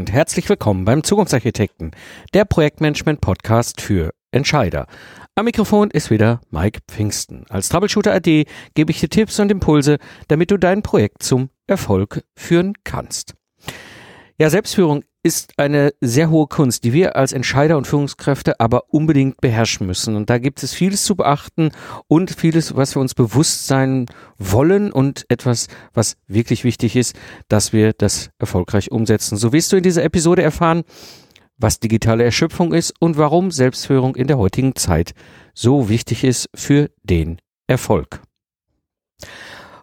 [0.00, 1.90] Und herzlich willkommen beim Zukunftsarchitekten,
[2.32, 4.86] der Projektmanagement-Podcast für Entscheider.
[5.34, 7.44] Am Mikrofon ist wieder Mike Pfingsten.
[7.50, 12.24] Als Troubleshooter AD gebe ich dir Tipps und Impulse, damit du dein Projekt zum Erfolg
[12.34, 13.34] führen kannst.
[14.38, 19.40] Ja, Selbstführung ist eine sehr hohe Kunst, die wir als Entscheider und Führungskräfte aber unbedingt
[19.40, 20.16] beherrschen müssen.
[20.16, 21.72] Und da gibt es vieles zu beachten
[22.08, 24.06] und vieles, was wir uns bewusst sein
[24.38, 27.14] wollen und etwas, was wirklich wichtig ist,
[27.48, 29.36] dass wir das erfolgreich umsetzen.
[29.36, 30.84] So wirst du in dieser Episode erfahren,
[31.58, 35.12] was digitale Erschöpfung ist und warum Selbstführung in der heutigen Zeit
[35.52, 38.22] so wichtig ist für den Erfolg.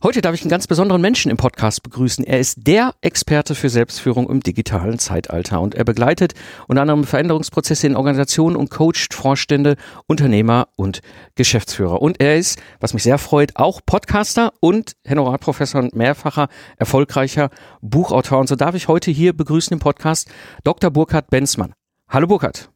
[0.03, 2.23] Heute darf ich einen ganz besonderen Menschen im Podcast begrüßen.
[2.23, 6.33] Er ist der Experte für Selbstführung im digitalen Zeitalter und er begleitet
[6.67, 11.01] unter anderem Veränderungsprozesse in Organisationen und coacht Vorstände, Unternehmer und
[11.33, 11.99] Geschäftsführer.
[11.99, 17.49] Und er ist, was mich sehr freut, auch Podcaster und Honorarprofessor und mehrfacher erfolgreicher
[17.81, 18.39] Buchautor.
[18.39, 20.29] Und so darf ich heute hier begrüßen im Podcast
[20.63, 20.91] Dr.
[20.91, 21.73] Burkhard Benzmann.
[22.07, 22.69] Hallo Burkhard.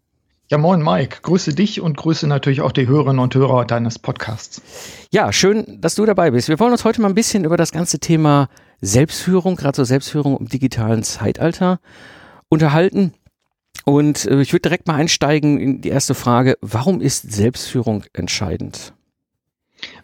[0.51, 4.61] Ja, moin Mike, grüße dich und grüße natürlich auch die Hörerinnen und Hörer deines Podcasts.
[5.09, 6.49] Ja, schön, dass du dabei bist.
[6.49, 8.49] Wir wollen uns heute mal ein bisschen über das ganze Thema
[8.81, 11.79] Selbstführung, gerade so Selbstführung im digitalen Zeitalter
[12.49, 13.13] unterhalten.
[13.85, 16.57] Und äh, ich würde direkt mal einsteigen in die erste Frage.
[16.59, 18.93] Warum ist Selbstführung entscheidend?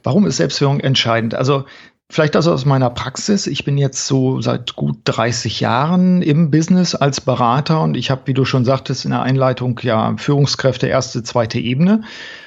[0.01, 1.35] Warum ist Selbstführung entscheidend?
[1.35, 1.65] Also
[2.09, 3.47] Vielleicht also aus meiner Praxis.
[3.47, 8.21] Ich bin jetzt so seit gut 30 Jahren im Business als Berater und ich habe,
[8.25, 12.03] wie du schon sagtest, in der Einleitung ja Führungskräfte erste, zweite Ebene.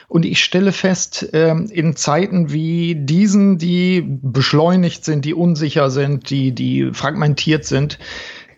[0.09, 6.31] Und ich stelle fest, ähm, in Zeiten wie diesen, die beschleunigt sind, die unsicher sind,
[6.31, 7.99] die, die fragmentiert sind,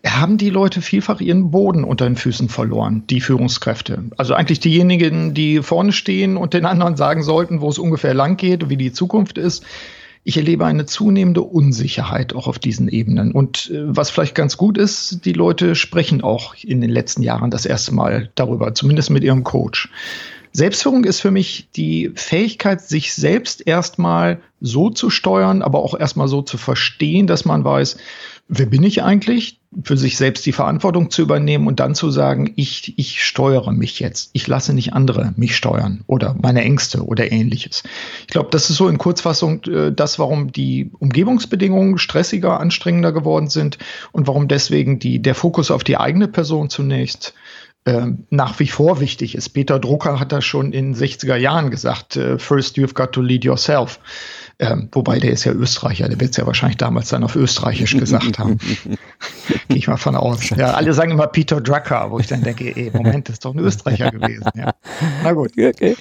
[0.07, 4.05] haben die Leute vielfach ihren Boden unter den Füßen verloren, die Führungskräfte.
[4.17, 8.37] Also eigentlich diejenigen, die vorne stehen und den anderen sagen sollten, wo es ungefähr lang
[8.37, 9.65] geht, wie die Zukunft ist
[10.25, 13.33] ich erlebe eine zunehmende Unsicherheit auch auf diesen Ebenen.
[13.33, 17.51] Und äh, was vielleicht ganz gut ist, die Leute sprechen auch in den letzten Jahren
[17.51, 19.91] das erste Mal darüber, zumindest mit ihrem Coach.
[20.53, 26.29] Selbstführung ist für mich die Fähigkeit, sich selbst erstmal so zu steuern, aber auch erstmal
[26.29, 27.97] so zu verstehen, dass man weiß,
[28.49, 29.62] wer bin ich eigentlich?
[29.85, 34.01] Für sich selbst die Verantwortung zu übernehmen und dann zu sagen, ich, ich steuere mich
[34.01, 34.31] jetzt.
[34.33, 37.83] Ich lasse nicht andere mich steuern oder meine Ängste oder ähnliches.
[38.21, 43.49] Ich glaube, das ist so in Kurzfassung äh, das, warum die Umgebungsbedingungen stressiger, anstrengender geworden
[43.49, 43.79] sind
[44.13, 47.35] und warum deswegen die, der Fokus auf die eigene Person zunächst
[47.85, 49.49] ähm, nach wie vor wichtig ist.
[49.49, 53.45] Peter Drucker hat das schon in 60er Jahren gesagt, äh, first you've got to lead
[53.45, 53.99] yourself.
[54.63, 57.97] Ähm, wobei der ist ja Österreicher, der wird es ja wahrscheinlich damals dann auf Österreichisch
[57.97, 58.59] gesagt haben.
[59.69, 60.51] Gehe ich mal von aus.
[60.51, 63.55] Ja, alle sagen immer Peter Drucker, wo ich dann denke, ey, Moment, das ist doch
[63.55, 64.49] ein Österreicher gewesen.
[64.55, 64.73] Ja.
[65.25, 65.51] Na gut.
[65.59, 65.97] Okay.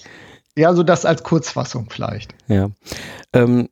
[0.56, 2.36] Ja, so das als Kurzfassung vielleicht.
[2.50, 2.70] Ja.
[3.34, 3.68] Ähm,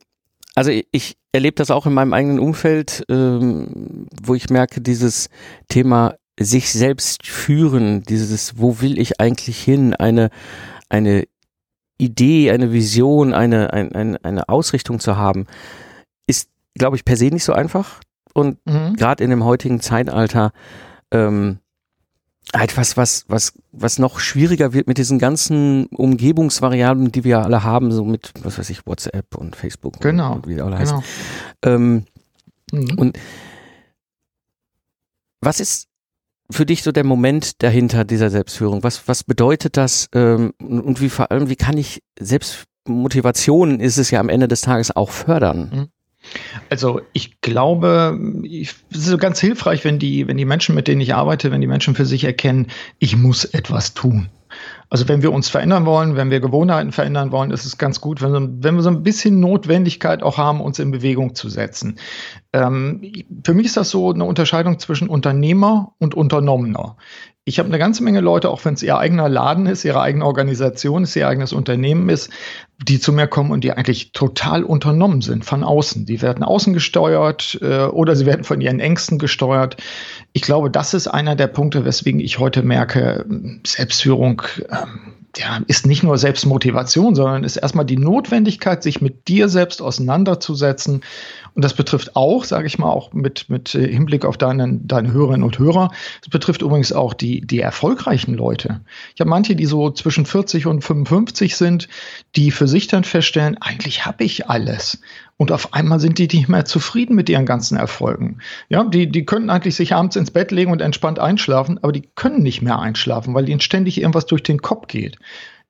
[0.56, 5.28] also ich erlebe das auch in meinem eigenen Umfeld, ähm, wo ich merke, dieses
[5.68, 10.30] Thema sich selbst führen, dieses, wo will ich eigentlich hin, eine,
[10.88, 11.26] eine
[12.00, 15.46] Idee, eine Vision, eine, ein, eine, eine Ausrichtung zu haben,
[16.26, 18.00] ist, glaube ich, per se nicht so einfach.
[18.32, 18.94] Und mhm.
[18.96, 20.52] gerade in dem heutigen Zeitalter
[21.10, 21.58] ähm,
[22.52, 27.92] etwas, was, was, was noch schwieriger wird mit diesen ganzen Umgebungsvariablen, die wir alle haben,
[27.92, 30.32] so mit, was weiß ich, WhatsApp und Facebook genau.
[30.32, 30.92] und, und wie das alle heißt.
[30.92, 31.04] Genau.
[31.62, 32.04] Ähm,
[32.72, 32.98] mhm.
[32.98, 33.18] Und
[35.40, 35.89] was ist
[36.50, 38.82] für dich so der Moment dahinter dieser Selbstführung?
[38.82, 44.10] Was, was bedeutet das ähm, und wie vor allem, wie kann ich Selbstmotivation ist es
[44.10, 45.70] ja am Ende des Tages auch fördern?
[45.72, 45.88] Mhm.
[46.68, 51.00] Also ich glaube, es ist so ganz hilfreich, wenn die, wenn die Menschen, mit denen
[51.00, 52.66] ich arbeite, wenn die Menschen für sich erkennen,
[52.98, 54.28] ich muss etwas tun.
[54.88, 58.22] Also wenn wir uns verändern wollen, wenn wir Gewohnheiten verändern wollen, ist es ganz gut,
[58.22, 61.98] wenn, wenn wir so ein bisschen Notwendigkeit auch haben, uns in Bewegung zu setzen.
[62.52, 63.12] Ähm,
[63.44, 66.96] für mich ist das so eine Unterscheidung zwischen Unternehmer und Unternommener.
[67.50, 70.24] Ich habe eine ganze Menge Leute, auch wenn es ihr eigener Laden ist, ihre eigene
[70.24, 72.30] Organisation ist, ihr eigenes Unternehmen ist,
[72.78, 76.06] die zu mir kommen und die eigentlich total unternommen sind von außen.
[76.06, 79.78] Die werden außen gesteuert äh, oder sie werden von ihren Ängsten gesteuert.
[80.32, 83.26] Ich glaube, das ist einer der Punkte, weswegen ich heute merke,
[83.66, 89.48] Selbstführung ähm, ja, ist nicht nur Selbstmotivation, sondern ist erstmal die Notwendigkeit, sich mit dir
[89.48, 91.02] selbst auseinanderzusetzen.
[91.60, 95.12] Und das betrifft auch, sage ich mal, auch mit, mit äh, Hinblick auf deinen, deine
[95.12, 95.90] Hörerinnen und Hörer.
[96.22, 98.80] Das betrifft übrigens auch die, die erfolgreichen Leute.
[99.14, 101.86] Ich habe manche, die so zwischen 40 und 55 sind,
[102.34, 105.02] die für sich dann feststellen, eigentlich habe ich alles.
[105.36, 108.38] Und auf einmal sind die nicht mehr zufrieden mit ihren ganzen Erfolgen.
[108.70, 112.08] Ja, die, die können eigentlich sich abends ins Bett legen und entspannt einschlafen, aber die
[112.14, 115.18] können nicht mehr einschlafen, weil ihnen ständig irgendwas durch den Kopf geht.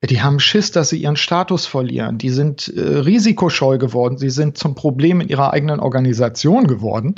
[0.09, 2.17] Die haben Schiss, dass sie ihren Status verlieren.
[2.17, 4.17] Die sind äh, risikoscheu geworden.
[4.17, 7.17] Sie sind zum Problem in ihrer eigenen Organisation geworden.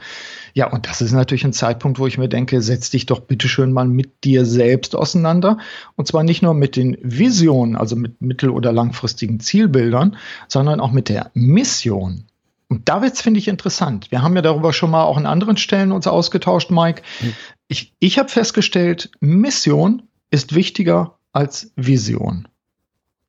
[0.55, 3.73] Ja, und das ist natürlich ein Zeitpunkt, wo ich mir denke, setz dich doch bitteschön
[3.73, 5.59] mal mit dir selbst auseinander.
[5.95, 10.17] Und zwar nicht nur mit den Visionen, also mit mittel- oder langfristigen Zielbildern,
[10.49, 12.25] sondern auch mit der Mission.
[12.69, 14.11] Und da wird's, finde ich, interessant.
[14.11, 17.03] Wir haben ja darüber schon mal auch an anderen Stellen uns ausgetauscht, Mike.
[17.21, 17.33] Hm.
[17.69, 22.49] Ich, ich habe festgestellt, Mission ist wichtiger als Vision.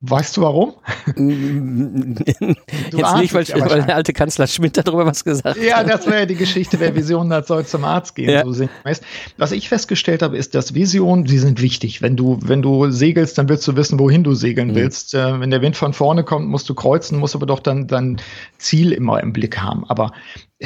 [0.06, 0.74] Weißt du warum?
[1.16, 2.14] du
[2.92, 5.64] Jetzt nicht, weil, weil, der alte Kanzler Schmidt darüber was gesagt hat.
[5.64, 8.28] Ja, das wäre ja die Geschichte, wer Visionen hat, soll zum Arzt gehen.
[8.28, 8.44] Ja.
[8.44, 8.68] So
[9.38, 12.02] was ich festgestellt habe, ist, dass Visionen, die sind wichtig.
[12.02, 14.74] Wenn du, wenn du segelst, dann willst du wissen, wohin du segeln mhm.
[14.74, 15.14] willst.
[15.14, 18.20] Äh, wenn der Wind von vorne kommt, musst du kreuzen, musst aber doch dann dein
[18.58, 19.84] Ziel immer im Blick haben.
[19.88, 20.12] Aber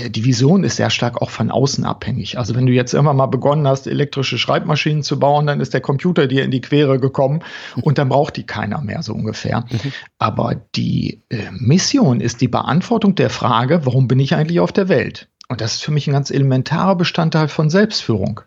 [0.08, 2.38] die Vision ist sehr stark auch von außen abhängig.
[2.38, 5.80] Also wenn du jetzt immer mal begonnen hast, elektrische Schreibmaschinen zu bauen, dann ist der
[5.80, 7.40] Computer dir in die Quere gekommen
[7.80, 9.64] und dann braucht die keiner mehr so ungefähr.
[9.70, 9.92] Mhm.
[10.18, 14.88] Aber die äh, Mission ist die Beantwortung der Frage, warum bin ich eigentlich auf der
[14.88, 15.28] Welt?
[15.48, 18.42] Und das ist für mich ein ganz elementarer Bestandteil von Selbstführung.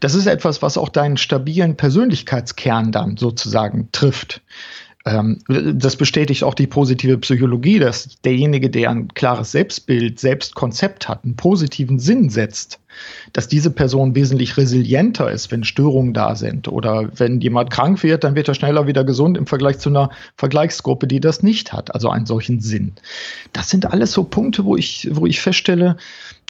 [0.00, 4.42] Das ist etwas, was auch deinen stabilen Persönlichkeitskern dann sozusagen trifft.
[5.04, 11.24] Ähm, das bestätigt auch die positive Psychologie, dass derjenige, der ein klares Selbstbild, Selbstkonzept hat,
[11.24, 12.78] einen positiven Sinn setzt,
[13.32, 16.68] dass diese Person wesentlich resilienter ist, wenn Störungen da sind.
[16.68, 20.10] Oder wenn jemand krank wird, dann wird er schneller wieder gesund im Vergleich zu einer
[20.36, 22.92] Vergleichsgruppe, die das nicht hat, also einen solchen Sinn.
[23.52, 25.96] Das sind alles so Punkte, wo ich, wo ich feststelle,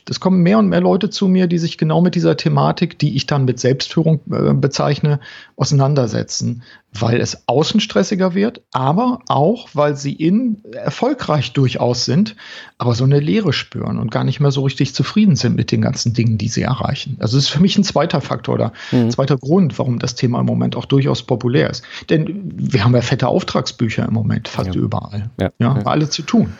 [0.08, 3.16] es kommen mehr und mehr Leute zu mir, die sich genau mit dieser Thematik, die
[3.16, 5.20] ich dann mit Selbstführung äh, bezeichne,
[5.56, 6.62] auseinandersetzen,
[6.92, 12.36] weil es außen stressiger wird, aber auch, weil sie innen erfolgreich durchaus sind,
[12.78, 15.80] aber so eine Leere spüren und gar nicht mehr so richtig zufrieden sind mit den
[15.80, 17.16] ganzen Dingen, die sie erreichen.
[17.20, 19.10] Also es ist für mich ein zweiter Faktor oder mhm.
[19.10, 21.84] zweiter Grund, warum das Thema im Moment auch durchaus populär ist.
[22.10, 24.80] Denn wir haben ja fette Auftragsbücher im Moment fast ja.
[24.80, 25.30] überall.
[25.40, 25.86] Ja, ja, ja.
[25.86, 26.52] alle zu tun.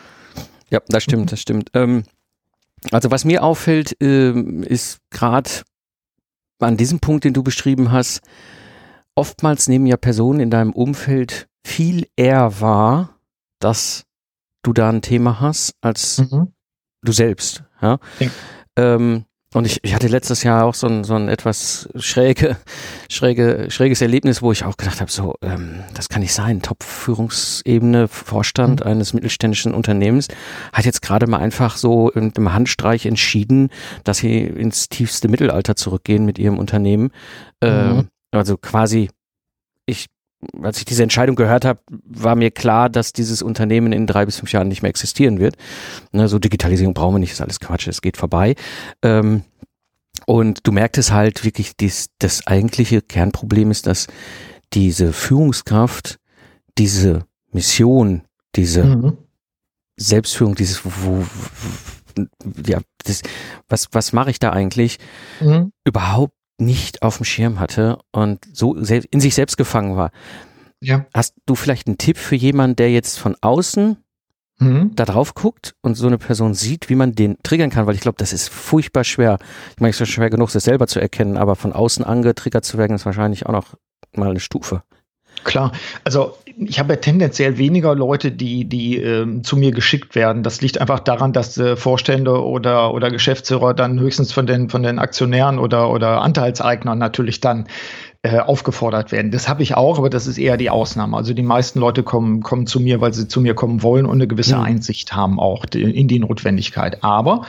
[0.70, 1.70] Ja, das stimmt, das stimmt.
[1.74, 2.04] Ähm
[2.90, 5.50] also was mir auffällt, äh, ist gerade
[6.58, 8.20] an diesem Punkt, den du beschrieben hast,
[9.14, 13.18] oftmals nehmen ja Personen in deinem Umfeld viel eher wahr,
[13.60, 14.04] dass
[14.62, 16.52] du da ein Thema hast, als mhm.
[17.02, 17.64] du selbst.
[17.80, 17.98] Ja?
[18.76, 22.56] Ähm, und ich, ich hatte letztes Jahr auch so ein, so ein etwas schräge,
[23.10, 26.62] schräge, schräges Erlebnis, wo ich auch gedacht habe, so, ähm, das kann nicht sein.
[26.62, 28.86] Top-Führungsebene, Vorstand mhm.
[28.86, 30.28] eines mittelständischen Unternehmens
[30.72, 33.70] hat jetzt gerade mal einfach so mit einem Handstreich entschieden,
[34.04, 37.10] dass sie ins tiefste Mittelalter zurückgehen mit ihrem Unternehmen.
[37.60, 38.08] Ähm, mhm.
[38.30, 39.10] also quasi,
[39.86, 40.06] ich
[40.62, 44.38] als ich diese Entscheidung gehört habe, war mir klar, dass dieses Unternehmen in drei bis
[44.38, 45.56] fünf Jahren nicht mehr existieren wird.
[46.12, 48.54] Ne, so Digitalisierung brauchen wir nicht, ist alles Quatsch, es geht vorbei.
[49.02, 49.42] Ähm,
[50.26, 54.06] und du merktest halt wirklich, dies, das eigentliche Kernproblem ist, dass
[54.72, 56.18] diese Führungskraft,
[56.78, 58.22] diese Mission,
[58.54, 59.18] diese mhm.
[59.96, 61.24] Selbstführung, dieses, wo,
[62.66, 63.22] ja, das,
[63.68, 64.98] was, was mache ich da eigentlich,
[65.40, 65.72] mhm.
[65.84, 70.10] überhaupt nicht auf dem Schirm hatte und so in sich selbst gefangen war.
[70.80, 71.06] Ja.
[71.14, 73.96] Hast du vielleicht einen Tipp für jemanden, der jetzt von außen
[74.58, 74.90] mhm.
[74.94, 77.86] da drauf guckt und so eine Person sieht, wie man den triggern kann?
[77.86, 79.38] Weil ich glaube, das ist furchtbar schwer.
[79.70, 82.78] Ich meine, es ist schwer genug, das selber zu erkennen, aber von außen angetriggert zu
[82.78, 83.74] werden, ist wahrscheinlich auch noch
[84.14, 84.82] mal eine Stufe.
[85.44, 85.72] Klar,
[86.04, 90.42] also ich habe ja tendenziell weniger Leute, die, die äh, zu mir geschickt werden.
[90.42, 94.82] Das liegt einfach daran, dass äh, Vorstände oder, oder Geschäftsführer dann höchstens von den, von
[94.82, 97.66] den Aktionären oder, oder Anteilseignern natürlich dann
[98.22, 99.30] äh, aufgefordert werden.
[99.30, 101.16] Das habe ich auch, aber das ist eher die Ausnahme.
[101.16, 104.12] Also die meisten Leute kommen, kommen zu mir, weil sie zu mir kommen wollen und
[104.12, 104.62] eine gewisse mhm.
[104.62, 107.02] Einsicht haben auch in die Notwendigkeit.
[107.02, 107.46] Aber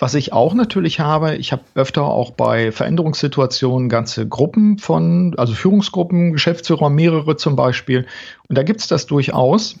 [0.00, 5.52] was ich auch natürlich habe, ich habe öfter auch bei Veränderungssituationen ganze Gruppen von, also
[5.52, 8.06] Führungsgruppen, Geschäftsführer, mehrere zum Beispiel.
[8.48, 9.76] Und da gibt es das durchaus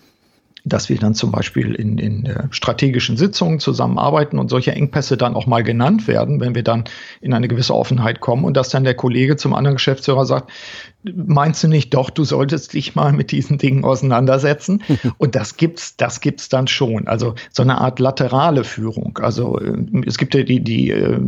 [0.64, 5.34] dass wir dann zum Beispiel in, in äh, strategischen Sitzungen zusammenarbeiten und solche Engpässe dann
[5.34, 6.84] auch mal genannt werden, wenn wir dann
[7.20, 10.50] in eine gewisse Offenheit kommen und dass dann der Kollege zum anderen Geschäftsführer sagt,
[11.02, 14.82] meinst du nicht doch, du solltest dich mal mit diesen Dingen auseinandersetzen?
[15.18, 17.08] Und das gibt's, das gibt's dann schon.
[17.08, 19.18] Also so eine Art laterale Führung.
[19.22, 19.76] Also äh,
[20.06, 21.18] es gibt ja die, die äh,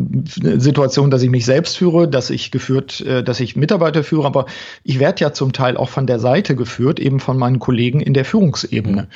[0.58, 4.46] Situation, dass ich mich selbst führe, dass ich geführt, äh, dass ich Mitarbeiter führe, aber
[4.84, 8.14] ich werde ja zum Teil auch von der Seite geführt, eben von meinen Kollegen in
[8.14, 9.08] der Führungsebene.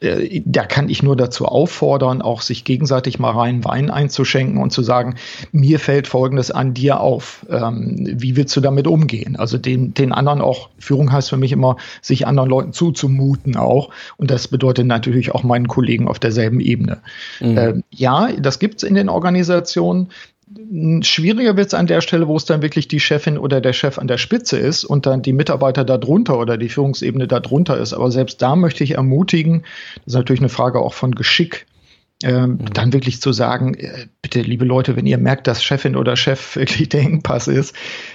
[0.00, 4.70] Äh, da kann ich nur dazu auffordern, auch sich gegenseitig mal rein Wein einzuschenken und
[4.70, 5.16] zu sagen,
[5.52, 7.46] mir fällt Folgendes an dir auf.
[7.50, 9.36] Ähm, wie willst du damit umgehen?
[9.36, 13.90] Also den, den anderen auch, Führung heißt für mich immer, sich anderen Leuten zuzumuten auch.
[14.16, 16.98] Und das bedeutet natürlich auch meinen Kollegen auf derselben Ebene.
[17.40, 17.58] Mhm.
[17.58, 20.08] Ähm, ja, das gibt's in den Organisationen
[21.02, 23.98] Schwieriger wird es an der Stelle, wo es dann wirklich die Chefin oder der Chef
[23.98, 27.92] an der Spitze ist und dann die Mitarbeiter darunter oder die Führungsebene darunter ist.
[27.92, 29.62] Aber selbst da möchte ich ermutigen,
[29.96, 31.66] das ist natürlich eine Frage auch von Geschick,
[32.22, 32.72] ähm, mhm.
[32.72, 36.56] dann wirklich zu sagen, äh, bitte, liebe Leute, wenn ihr merkt, dass Chefin oder Chef
[36.56, 37.74] wirklich der Engpass ist,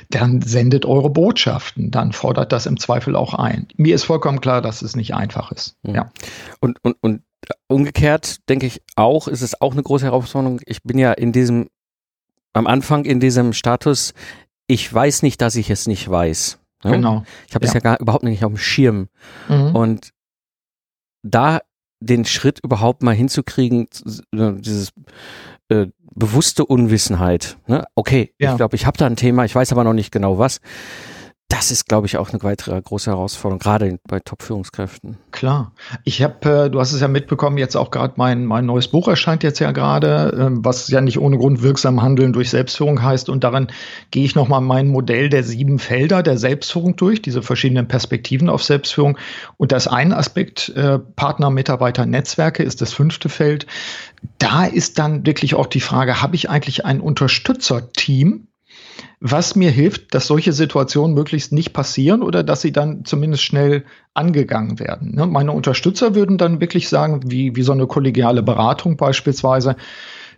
[0.09, 3.67] dann sendet eure Botschaften, dann fordert das im Zweifel auch ein.
[3.75, 5.75] Mir ist vollkommen klar, dass es nicht einfach ist.
[5.83, 5.95] Mhm.
[5.95, 6.11] Ja.
[6.61, 7.21] Und, und, und
[7.67, 10.61] umgekehrt denke ich auch, ist es auch eine große Herausforderung.
[10.65, 11.67] Ich bin ja in diesem,
[12.53, 14.13] am Anfang in diesem Status,
[14.67, 16.59] ich weiß nicht, dass ich es nicht weiß.
[16.83, 16.91] Ne?
[16.91, 17.23] Genau.
[17.47, 17.79] Ich habe es ja.
[17.79, 19.07] ja gar überhaupt nicht auf dem Schirm.
[19.47, 19.75] Mhm.
[19.75, 20.09] Und
[21.23, 21.61] da
[21.99, 23.87] den Schritt überhaupt mal hinzukriegen,
[24.33, 24.91] dieses
[25.69, 27.57] äh, bewusste Unwissenheit.
[27.67, 27.85] Ne?
[27.95, 28.51] Okay, ja.
[28.51, 30.59] ich glaube, ich habe da ein Thema, ich weiß aber noch nicht genau was
[31.51, 35.17] das ist, glaube ich, auch eine weitere große Herausforderung, gerade bei Top-Führungskräften.
[35.31, 35.73] Klar.
[36.05, 39.09] Ich habe, äh, du hast es ja mitbekommen, jetzt auch gerade mein, mein neues Buch
[39.09, 43.27] erscheint jetzt ja gerade, äh, was ja nicht ohne Grund wirksam handeln durch Selbstführung heißt.
[43.27, 43.67] Und darin
[44.11, 48.63] gehe ich nochmal mein Modell der sieben Felder der Selbstführung durch, diese verschiedenen Perspektiven auf
[48.63, 49.17] Selbstführung.
[49.57, 53.67] Und das ein Aspekt, äh, Partner, Mitarbeiter, Netzwerke, ist das fünfte Feld.
[54.37, 58.47] Da ist dann wirklich auch die Frage, habe ich eigentlich ein Unterstützerteam,
[59.19, 63.85] was mir hilft, dass solche Situationen möglichst nicht passieren oder dass sie dann zumindest schnell
[64.13, 65.15] angegangen werden.
[65.15, 65.25] Ne?
[65.27, 69.75] Meine Unterstützer würden dann wirklich sagen, wie, wie so eine kollegiale Beratung beispielsweise,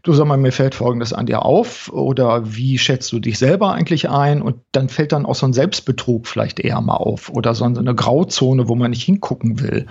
[0.04, 3.72] du sag mal, mir fällt Folgendes an dir auf oder wie schätzt du dich selber
[3.72, 4.42] eigentlich ein?
[4.42, 7.96] Und dann fällt dann auch so ein Selbstbetrug vielleicht eher mal auf oder so eine
[7.96, 9.88] Grauzone, wo man nicht hingucken will.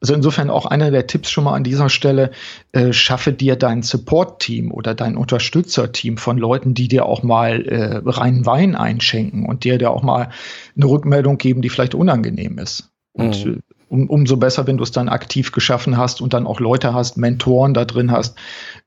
[0.00, 2.30] Also insofern auch einer der Tipps schon mal an dieser Stelle,
[2.72, 8.00] äh, schaffe dir dein Support-Team oder dein Unterstützerteam von Leuten, die dir auch mal äh,
[8.02, 10.30] reinen Wein einschenken und dir, dir auch mal
[10.74, 12.90] eine Rückmeldung geben, die vielleicht unangenehm ist.
[13.12, 13.52] Und mhm.
[13.52, 13.58] Äh,
[13.90, 17.18] um, umso besser, wenn du es dann aktiv geschaffen hast und dann auch Leute hast,
[17.18, 18.38] Mentoren da drin hast,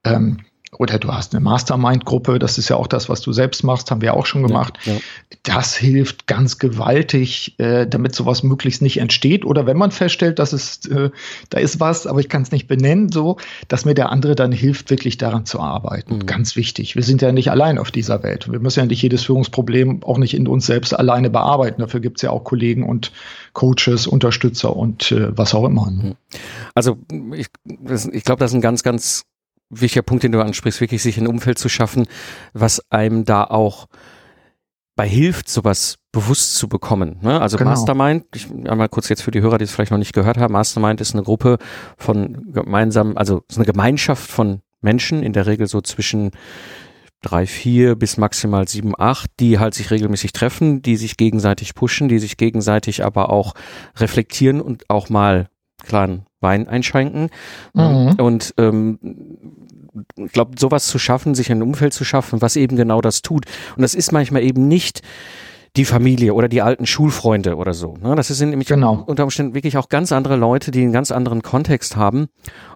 [0.05, 0.37] ähm,
[0.77, 4.01] oder du hast eine Mastermind-Gruppe, das ist ja auch das, was du selbst machst, haben
[4.01, 4.77] wir auch schon gemacht.
[4.85, 4.99] Ja, ja.
[5.43, 9.45] Das hilft ganz gewaltig, äh, damit sowas möglichst nicht entsteht.
[9.45, 11.09] Oder wenn man feststellt, dass es, äh,
[11.49, 13.37] da ist was, aber ich kann es nicht benennen, so,
[13.67, 16.17] dass mir der andere dann hilft, wirklich daran zu arbeiten.
[16.17, 16.25] Mhm.
[16.25, 16.95] Ganz wichtig.
[16.95, 18.51] Wir sind ja nicht allein auf dieser Welt.
[18.51, 21.81] Wir müssen ja nicht jedes Führungsproblem auch nicht in uns selbst alleine bearbeiten.
[21.81, 23.11] Dafür gibt es ja auch Kollegen und
[23.53, 25.91] Coaches, Unterstützer und äh, was auch immer.
[25.91, 26.15] Ne?
[26.73, 26.97] Also
[27.33, 27.47] ich,
[28.11, 29.25] ich glaube, das ist ein ganz, ganz
[29.81, 32.05] wichtiger Punkt, den du ansprichst, wirklich sich ein Umfeld zu schaffen,
[32.53, 33.87] was einem da auch
[34.95, 37.17] bei hilft, sowas bewusst zu bekommen.
[37.21, 37.41] Ne?
[37.41, 37.71] Also genau.
[37.71, 40.53] Mastermind, ich einmal kurz jetzt für die Hörer, die es vielleicht noch nicht gehört haben,
[40.53, 41.57] Mastermind ist eine Gruppe
[41.97, 46.31] von gemeinsamen, also ist eine Gemeinschaft von Menschen, in der Regel so zwischen
[47.23, 52.09] drei, vier bis maximal sieben, acht, die halt sich regelmäßig treffen, die sich gegenseitig pushen,
[52.09, 53.53] die sich gegenseitig aber auch
[53.95, 55.47] reflektieren und auch mal
[55.83, 57.29] kleinen Wein einschränken.
[57.73, 58.15] Mhm.
[58.19, 58.99] Und ähm,
[60.15, 63.45] ich glaube, sowas zu schaffen, sich ein Umfeld zu schaffen, was eben genau das tut.
[63.75, 65.01] Und das ist manchmal eben nicht
[65.75, 67.97] die Familie oder die alten Schulfreunde oder so.
[67.97, 68.15] Ne?
[68.15, 69.03] Das sind nämlich genau.
[69.07, 72.27] unter Umständen wirklich auch ganz andere Leute, die einen ganz anderen Kontext haben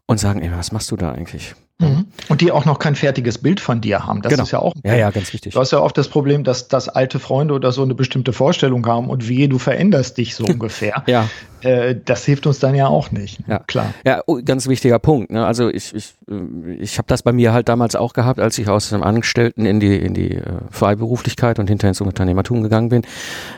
[0.07, 1.53] und sagen, ey, was machst du da eigentlich?
[1.79, 2.07] Mhm.
[2.27, 4.23] Und die auch noch kein fertiges Bild von dir haben.
[4.23, 4.43] Das genau.
[4.43, 4.73] ist ja auch.
[4.83, 5.53] Ja, ja, ganz wichtig.
[5.53, 8.85] Du hast ja oft das Problem, dass, dass alte Freunde oder so eine bestimmte Vorstellung
[8.87, 11.03] haben und wie du veränderst dich so ungefähr.
[11.05, 11.29] ja.
[11.61, 13.39] Äh, das hilft uns dann ja auch nicht.
[13.47, 13.93] Ja, klar.
[14.05, 15.31] Ja, oh, ganz wichtiger Punkt.
[15.31, 15.45] Ne?
[15.45, 18.69] Also ich, ich, äh, ich habe das bei mir halt damals auch gehabt, als ich
[18.69, 23.01] aus dem Angestellten in die, in die äh, Freiberuflichkeit und hinterher ins Unternehmertum gegangen bin.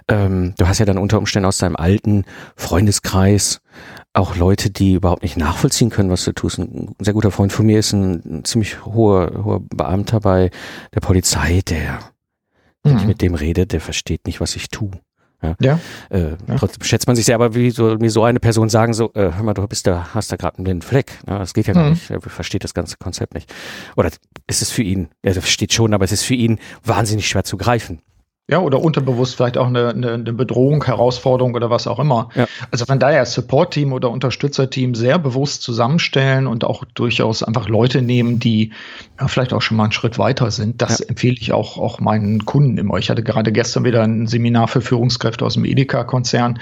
[0.08, 2.24] Ähm, du hast ja dann unter Umständen aus deinem alten
[2.56, 3.62] Freundeskreis
[4.13, 6.59] auch Leute, die überhaupt nicht nachvollziehen können, was du tust.
[6.59, 10.49] Ein sehr guter Freund von mir ist ein, ein ziemlich hoher, hoher Beamter bei
[10.93, 11.99] der Polizei, der,
[12.83, 12.99] wenn mhm.
[12.99, 14.91] ich mit dem rede, der versteht nicht, was ich tue.
[15.41, 15.55] Ja.
[15.61, 15.79] ja.
[16.09, 16.55] Äh, ja.
[16.57, 19.31] Trotzdem schätzt man sich sehr, aber wie so, wie so eine Person sagen, so, äh,
[19.33, 21.13] hör mal, du bist da, hast da gerade einen blinden Fleck.
[21.27, 21.91] Ja, das geht ja gar mhm.
[21.91, 22.09] nicht.
[22.09, 23.53] Er versteht das ganze Konzept nicht.
[23.95, 24.09] Oder
[24.47, 27.55] ist es für ihn, er versteht schon, aber es ist für ihn wahnsinnig schwer zu
[27.57, 28.01] greifen.
[28.50, 32.29] Ja, oder unterbewusst vielleicht auch eine, eine, eine Bedrohung, Herausforderung oder was auch immer.
[32.34, 32.48] Ja.
[32.72, 38.39] Also von daher Support-Team oder Unterstützerteam sehr bewusst zusammenstellen und auch durchaus einfach Leute nehmen,
[38.39, 38.72] die
[39.20, 40.82] ja, vielleicht auch schon mal einen Schritt weiter sind.
[40.82, 41.06] Das ja.
[41.10, 42.98] empfehle ich auch, auch meinen Kunden immer.
[42.98, 46.58] Ich hatte gerade gestern wieder ein Seminar für Führungskräfte aus dem Edeka-Konzern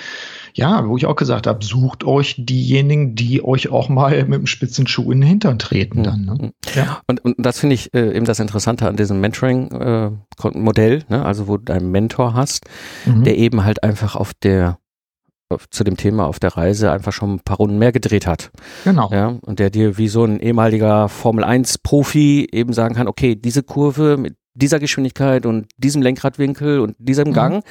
[0.57, 4.47] ja, wo ich auch gesagt habe, sucht euch diejenigen, die euch auch mal mit dem
[4.47, 6.25] spitzen Schuh in den Hintern treten dann.
[6.25, 6.37] Ne?
[6.39, 6.51] Mhm.
[6.73, 7.01] Ja.
[7.05, 11.23] Und, und das finde ich äh, eben das Interessante an diesem Mentoring-Modell, äh, ne?
[11.23, 12.65] also wo du einen Mentor hast,
[13.05, 13.23] mhm.
[13.23, 14.79] der eben halt einfach auf der
[15.49, 18.51] auf, zu dem Thema auf der Reise einfach schon ein paar Runden mehr gedreht hat.
[18.83, 19.09] Genau.
[19.11, 23.35] Ja, und der dir wie so ein ehemaliger Formel 1 Profi eben sagen kann, okay,
[23.35, 27.33] diese Kurve mit dieser Geschwindigkeit und diesem Lenkradwinkel und diesem mhm.
[27.33, 27.63] Gang,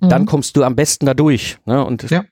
[0.00, 0.08] mhm.
[0.08, 1.58] dann kommst du am besten da durch.
[1.64, 1.84] Ne?
[1.84, 2.24] Und, ja.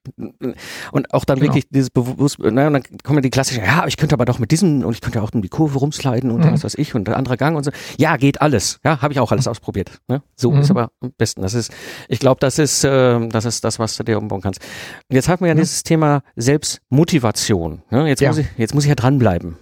[0.92, 1.48] und auch dann genau.
[1.48, 2.66] wirklich dieses Bewusst, ne?
[2.66, 5.22] und dann kommen die klassischen, ja, ich könnte aber doch mit diesem und ich könnte
[5.22, 6.52] auch in die Kurve rumsliden und mhm.
[6.52, 7.70] was weiß ich und der andere Gang und so.
[7.98, 8.80] Ja, geht alles.
[8.84, 9.98] Ja, habe ich auch alles ausprobiert.
[10.08, 10.22] Ne?
[10.36, 10.60] So mhm.
[10.60, 11.42] ist aber am besten.
[11.42, 11.72] Das ist,
[12.08, 14.60] ich glaube, das ist, äh, das ist das, was du dir umbauen kannst.
[15.08, 15.60] Und jetzt haben wir ja mhm.
[15.60, 17.82] dieses Thema Selbstmotivation.
[17.90, 18.08] Ne?
[18.08, 18.28] Jetzt, ja.
[18.28, 19.56] muss ich, jetzt muss ich ja dranbleiben.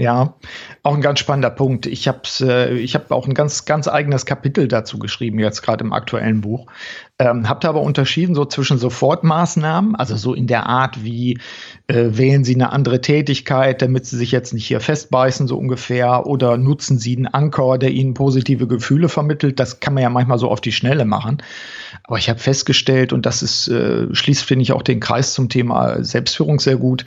[0.00, 0.32] Ja,
[0.82, 1.84] auch ein ganz spannender Punkt.
[1.84, 5.84] Ich habe äh, ich hab auch ein ganz, ganz eigenes Kapitel dazu geschrieben, jetzt gerade
[5.84, 6.68] im aktuellen Buch.
[7.18, 11.38] Ähm, habt aber unterschieden so zwischen Sofortmaßnahmen, also so in der Art wie
[11.86, 16.26] äh, wählen Sie eine andere Tätigkeit, damit Sie sich jetzt nicht hier festbeißen, so ungefähr,
[16.26, 19.60] oder nutzen Sie einen Anker, der Ihnen positive Gefühle vermittelt.
[19.60, 21.42] Das kann man ja manchmal so auf die Schnelle machen.
[22.04, 25.50] Aber ich habe festgestellt, und das ist, äh, schließt, finde ich, auch den Kreis zum
[25.50, 27.04] Thema Selbstführung sehr gut,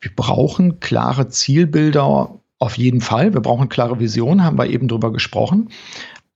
[0.00, 3.34] wir brauchen klare Zielbilder auf jeden Fall.
[3.34, 5.70] Wir brauchen klare Visionen, haben wir eben drüber gesprochen.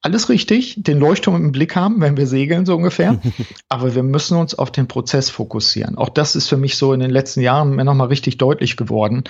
[0.01, 3.21] Alles richtig, den Leuchtturm im Blick haben, wenn wir segeln, so ungefähr.
[3.69, 5.97] Aber wir müssen uns auf den Prozess fokussieren.
[5.97, 9.25] Auch das ist für mich so in den letzten Jahren mir nochmal richtig deutlich geworden.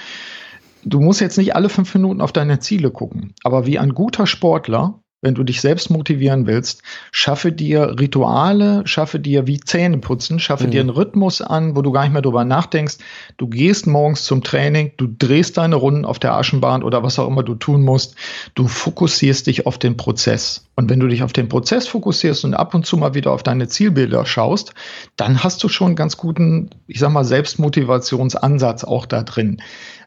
[0.85, 3.35] Du musst jetzt nicht alle fünf Minuten auf deine Ziele gucken.
[3.45, 9.21] Aber wie ein guter Sportler wenn du dich selbst motivieren willst, schaffe dir Rituale, schaffe
[9.21, 10.71] dir wie Zähne putzen, schaffe mhm.
[10.73, 12.99] dir einen Rhythmus an, wo du gar nicht mehr drüber nachdenkst.
[13.37, 17.29] Du gehst morgens zum Training, du drehst deine Runden auf der Aschenbahn oder was auch
[17.29, 18.17] immer du tun musst.
[18.57, 20.67] Du fokussierst dich auf den Prozess.
[20.75, 23.45] Und wenn du dich auf den Prozess fokussierst und ab und zu mal wieder auf
[23.45, 24.75] deine Zielbilder schaust,
[25.17, 29.63] dann hast du schon einen ganz guten, ich sag mal, Selbstmotivationsansatz auch da drin.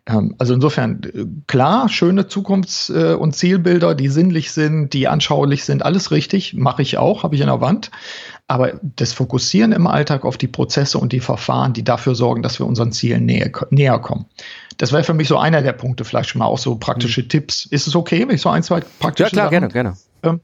[0.08, 5.66] Ähm, also insofern, äh, klar, schöne Zukunfts- äh, und Zielbilder, die sinnlich sind, die anschaulich
[5.66, 7.92] sind, alles richtig, mache ich auch, habe ich in der Wand.
[8.48, 12.60] Aber das Fokussieren im Alltag auf die Prozesse und die Verfahren, die dafür sorgen, dass
[12.60, 14.26] wir unseren Zielen näher, näher kommen.
[14.78, 17.30] Das wäre für mich so einer der Punkte, vielleicht schon mal auch so praktische mhm.
[17.30, 17.66] Tipps.
[17.66, 19.70] Ist es okay, wenn ich so ein, zwei praktische Ja, klar, Sachen?
[19.70, 19.98] gerne, gerne.
[20.22, 20.42] Ähm,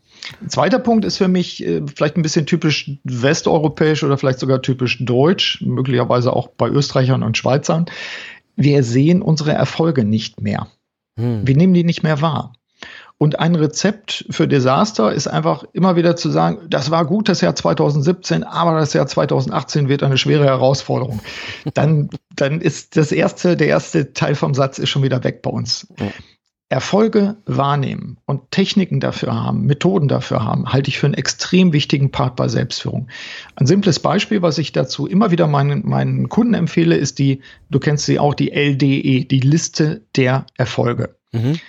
[0.48, 5.04] zweiter Punkt ist für mich äh, vielleicht ein bisschen typisch westeuropäisch oder vielleicht sogar typisch
[5.04, 7.86] deutsch, möglicherweise auch bei Österreichern und Schweizern
[8.64, 10.68] wir sehen unsere Erfolge nicht mehr.
[11.20, 11.46] Hm.
[11.46, 12.54] Wir nehmen die nicht mehr wahr.
[13.22, 17.42] Und ein Rezept für Desaster ist einfach immer wieder zu sagen, das war gut das
[17.42, 21.22] Jahr 2017, aber das Jahr 2018 wird eine schwere Herausforderung.
[21.76, 25.52] Dann, dann ist das erste, der erste Teil vom Satz ist schon wieder weg bei
[25.52, 25.86] uns.
[26.72, 32.12] Erfolge wahrnehmen und Techniken dafür haben, Methoden dafür haben, halte ich für einen extrem wichtigen
[32.12, 33.10] Part bei Selbstführung.
[33.56, 37.80] Ein simples Beispiel, was ich dazu immer wieder meinen, meinen Kunden empfehle, ist die, du
[37.80, 41.18] kennst sie auch, die LDE, die Liste der Erfolge.
[41.34, 41.60] Mhm.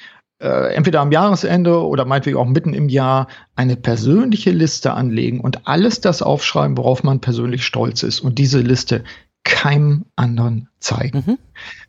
[0.40, 5.66] Äh, entweder am Jahresende oder meinetwegen auch mitten im Jahr eine persönliche Liste anlegen und
[5.66, 9.02] alles das aufschreiben, worauf man persönlich stolz ist und diese Liste
[9.44, 11.24] keinem anderen zeigen.
[11.26, 11.38] Mhm.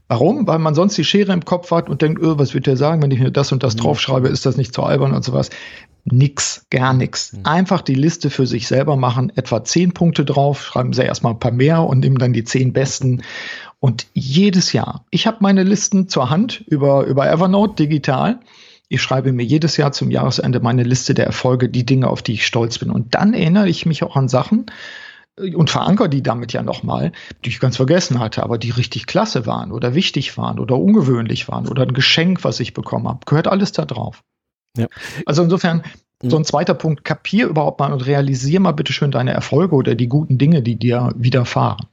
[0.07, 0.47] Warum?
[0.47, 3.01] Weil man sonst die Schere im Kopf hat und denkt, öh, was wird der sagen,
[3.01, 3.79] wenn ich mir das und das mhm.
[3.79, 5.49] draufschreibe, ist das nicht zu albern und sowas.
[6.05, 7.33] Nix, gar nichts.
[7.33, 7.45] Mhm.
[7.45, 11.39] Einfach die Liste für sich selber machen, etwa zehn Punkte drauf, schreiben Sie erstmal ein
[11.39, 13.23] paar mehr und nehmen dann die zehn besten.
[13.79, 18.39] Und jedes Jahr, ich habe meine Listen zur Hand über, über Evernote digital.
[18.89, 22.33] Ich schreibe mir jedes Jahr zum Jahresende meine Liste der Erfolge, die Dinge, auf die
[22.33, 22.91] ich stolz bin.
[22.91, 24.67] Und dann erinnere ich mich auch an Sachen,
[25.37, 27.11] und verankere die damit ja nochmal,
[27.43, 31.47] die ich ganz vergessen hatte, aber die richtig klasse waren oder wichtig waren oder ungewöhnlich
[31.47, 33.19] waren oder ein Geschenk, was ich bekommen habe.
[33.25, 34.21] Gehört alles da drauf.
[34.77, 34.87] Ja.
[35.25, 35.83] Also insofern,
[36.21, 36.29] mhm.
[36.29, 39.95] so ein zweiter Punkt, kapier überhaupt mal und realisier mal bitte schön deine Erfolge oder
[39.95, 41.87] die guten Dinge, die dir widerfahren.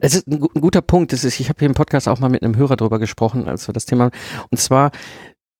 [0.00, 1.12] Es ist ein, guter Punkt.
[1.12, 3.72] Das ist, ich habe hier im Podcast auch mal mit einem Hörer drüber gesprochen, also
[3.72, 4.10] das Thema.
[4.50, 4.90] Und zwar,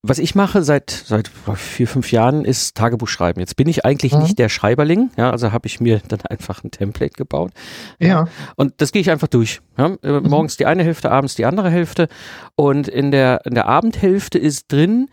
[0.02, 3.38] was ich mache seit seit vier fünf Jahren ist Tagebuch schreiben.
[3.38, 4.22] Jetzt bin ich eigentlich mhm.
[4.22, 7.52] nicht der Schreiberling, ja, also habe ich mir dann einfach ein Template gebaut.
[8.00, 8.26] Ja.
[8.56, 9.60] Und das gehe ich einfach durch.
[9.78, 9.96] Ja?
[10.02, 10.28] Äh, mhm.
[10.28, 12.08] Morgens die eine Hälfte, abends die andere Hälfte
[12.56, 15.08] und in der in der Abendhälfte ist drin,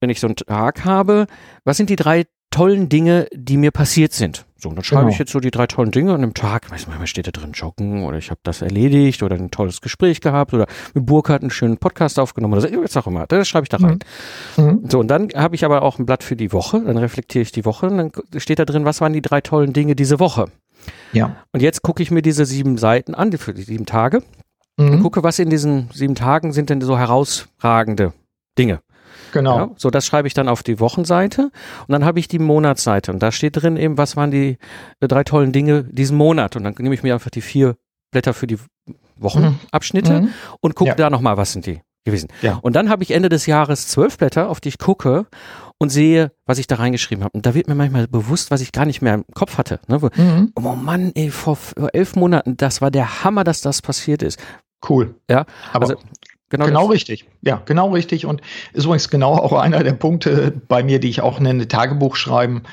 [0.00, 1.26] wenn ich so einen Tag habe,
[1.64, 4.46] was sind die drei tollen Dinge, die mir passiert sind.
[4.62, 5.12] So, und dann schreibe genau.
[5.12, 7.50] ich jetzt so die drei tollen Dinge und im Tag, weiß manchmal steht da drin
[7.50, 11.50] joggen oder ich habe das erledigt oder ein tolles Gespräch gehabt oder mit Burkhard einen
[11.50, 13.26] schönen Podcast aufgenommen oder was auch immer.
[13.26, 13.98] Das schreibe ich da rein.
[14.56, 14.64] Mhm.
[14.64, 14.80] mhm.
[14.88, 17.50] So, und dann habe ich aber auch ein Blatt für die Woche, dann reflektiere ich
[17.50, 20.46] die Woche und dann steht da drin, was waren die drei tollen Dinge diese Woche.
[21.12, 21.36] Ja.
[21.52, 24.22] Und jetzt gucke ich mir diese sieben Seiten an, für die sieben Tage
[24.76, 24.92] mhm.
[24.92, 28.12] und gucke, was in diesen sieben Tagen sind denn so herausragende
[28.56, 28.80] Dinge.
[29.32, 29.56] Genau.
[29.56, 31.50] Ja, so, das schreibe ich dann auf die Wochenseite
[31.86, 34.58] und dann habe ich die Monatsseite und da steht drin eben, was waren die
[35.00, 37.76] äh, drei tollen Dinge diesen Monat und dann nehme ich mir einfach die vier
[38.10, 38.58] Blätter für die
[39.16, 40.28] Wochenabschnitte mhm.
[40.60, 40.94] und gucke ja.
[40.94, 42.28] da nochmal, was sind die gewesen.
[42.42, 42.58] Ja.
[42.62, 45.26] Und dann habe ich Ende des Jahres zwölf Blätter, auf die ich gucke
[45.78, 47.32] und sehe, was ich da reingeschrieben habe.
[47.36, 49.80] Und da wird mir manchmal bewusst, was ich gar nicht mehr im Kopf hatte.
[49.88, 49.98] Ne?
[50.16, 50.52] Mhm.
[50.56, 51.58] Oh Mann, ey, vor
[51.92, 54.40] elf Monaten, das war der Hammer, dass das passiert ist.
[54.88, 55.14] Cool.
[55.30, 56.02] Ja, aber also,
[56.52, 57.24] Genau, genau richtig.
[57.40, 58.26] Ja, genau richtig.
[58.26, 58.42] Und
[58.74, 62.64] ist übrigens genau auch einer der Punkte bei mir, die ich auch nenne, Tagebuch schreiben.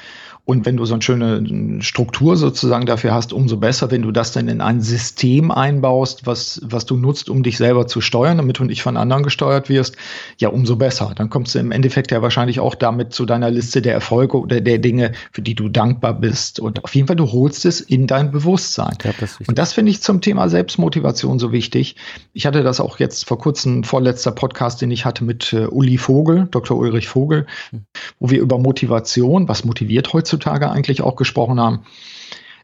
[0.50, 4.32] Und wenn du so eine schöne Struktur sozusagen dafür hast, umso besser, wenn du das
[4.32, 8.58] dann in ein System einbaust, was, was du nutzt, um dich selber zu steuern, damit
[8.58, 9.96] du nicht von anderen gesteuert wirst,
[10.40, 11.12] ja, umso besser.
[11.16, 14.60] Dann kommst du im Endeffekt ja wahrscheinlich auch damit zu deiner Liste der Erfolge oder
[14.60, 16.60] der Dinge, für die du dankbar bist.
[16.60, 18.98] Und auf jeden Fall, du holst es in dein Bewusstsein.
[19.04, 21.96] Ja, das und das finde ich zum Thema Selbstmotivation so wichtig.
[22.34, 26.00] Ich hatte das auch jetzt vor kurzem, vorletzter Podcast, den ich hatte mit äh, Uli
[26.00, 26.76] Vogel, Dr.
[26.76, 27.84] Ulrich Vogel, hm.
[28.20, 31.86] wo wir über Motivation, was motiviert heutzutage, heutzutage eigentlich auch gesprochen haben.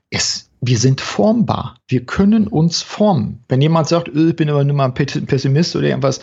[0.09, 1.75] Es, wir sind formbar.
[1.88, 3.43] Wir können uns formen.
[3.49, 6.21] Wenn jemand sagt, äh, ich bin aber nur mal ein Pessimist oder irgendwas,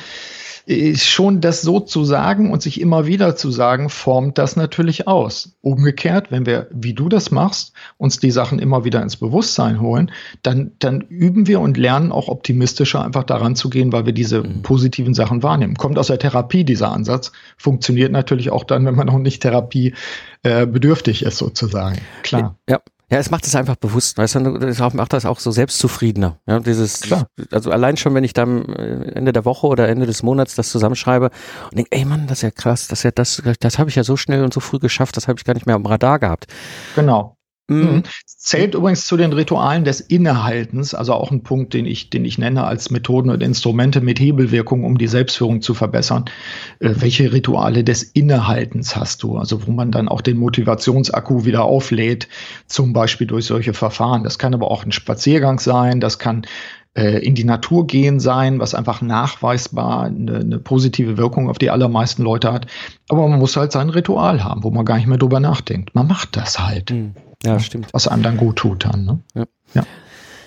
[0.94, 5.57] schon das so zu sagen und sich immer wieder zu sagen, formt das natürlich aus.
[5.61, 10.12] Umgekehrt, wenn wir, wie du das machst, uns die Sachen immer wieder ins Bewusstsein holen,
[10.42, 14.42] dann, dann üben wir und lernen auch optimistischer einfach daran zu gehen, weil wir diese
[14.42, 14.62] mhm.
[14.62, 15.75] positiven Sachen wahrnehmen.
[15.75, 19.94] Kommt aus der Therapie dieser Ansatz, funktioniert natürlich auch dann, wenn man noch nicht Therapie
[20.44, 21.98] äh, bedürftig ist sozusagen.
[22.22, 22.57] Klar.
[22.68, 22.81] Ja,
[23.12, 26.38] ja, es macht es einfach bewusst, weißt du, es macht das auch so selbstzufriedener.
[26.46, 27.27] Ja, dieses, Klar.
[27.51, 30.70] also allein schon, wenn ich dann äh, Ende der Woche oder Ende des Monats das
[30.70, 31.27] zusammenschreibe
[31.70, 34.03] und denke, ey Mann, das ist ja krass, das, ja, das, das habe ich ja
[34.03, 36.46] so schnell und so früh geschafft, das habe ich gar nicht mehr am Radar gehabt.
[36.94, 37.37] Genau.
[37.73, 37.81] Mhm.
[37.81, 38.03] mhm.
[38.27, 42.39] Zählt übrigens zu den Ritualen des Innehaltens, also auch ein Punkt, den ich, den ich
[42.39, 46.25] nenne als Methoden und Instrumente mit Hebelwirkung, um die Selbstführung zu verbessern.
[46.81, 49.37] Äh, welche Rituale des Innehaltens hast du?
[49.37, 52.29] Also wo man dann auch den Motivationsakku wieder auflädt,
[52.67, 54.25] zum Beispiel durch solche Verfahren.
[54.25, 56.45] Das kann aber auch ein Spaziergang sein, das kann
[56.95, 61.71] äh, in die Natur gehen sein, was einfach nachweisbar eine, eine, positive Wirkung auf die
[61.71, 62.67] allermeisten Leute hat.
[63.09, 65.95] Aber man muss halt sein Ritual haben, wo man gar nicht mehr drüber nachdenkt.
[65.95, 66.91] Man macht das halt.
[66.91, 67.15] Mhm.
[67.45, 67.89] Ja, stimmt.
[67.93, 69.05] Was einem dann gut tut dann.
[69.05, 69.19] Ne?
[69.35, 69.45] Ja.
[69.75, 69.87] ja.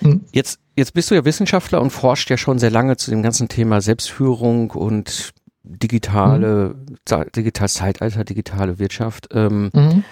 [0.01, 0.21] Mhm.
[0.31, 3.47] Jetzt, jetzt bist du ja Wissenschaftler und forscht ja schon sehr lange zu dem ganzen
[3.47, 7.31] Thema Selbstführung und digitale, mhm.
[7.35, 9.29] digitales Zeitalter, digitale Wirtschaft.
[9.31, 10.03] Ähm, mhm.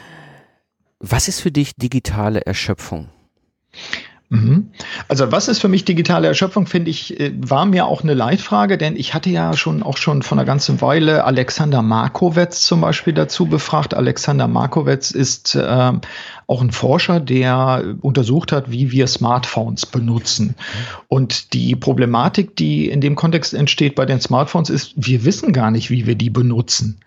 [1.00, 3.10] Was ist für dich digitale Erschöpfung?
[4.34, 4.72] Mhm.
[5.08, 8.80] Also was ist für mich digitale Erschöpfung, finde ich, äh, war mir auch eine Leitfrage,
[8.80, 13.14] denn ich hatte ja schon auch schon von einer ganzen Weile Alexander Markowitz zum Beispiel
[13.14, 13.94] dazu befragt.
[13.94, 15.92] Alexander Markowitz ist äh,
[16.48, 20.56] auch ein Forscher, der untersucht hat, wie wir Smartphones benutzen.
[21.10, 25.70] Und die Problematik, die in dem Kontext entsteht bei den Smartphones, ist, wir wissen gar
[25.70, 26.98] nicht, wie wir die benutzen.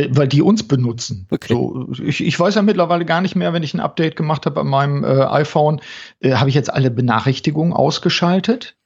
[0.00, 1.26] Äh, weil die uns benutzen.
[1.30, 1.52] Okay.
[1.52, 4.60] So, ich, ich weiß ja mittlerweile gar nicht mehr, wenn ich ein Update gemacht habe
[4.60, 5.80] an meinem äh, iPhone,
[6.20, 8.76] äh, habe ich jetzt alle Benachrichtigungen ausgeschaltet.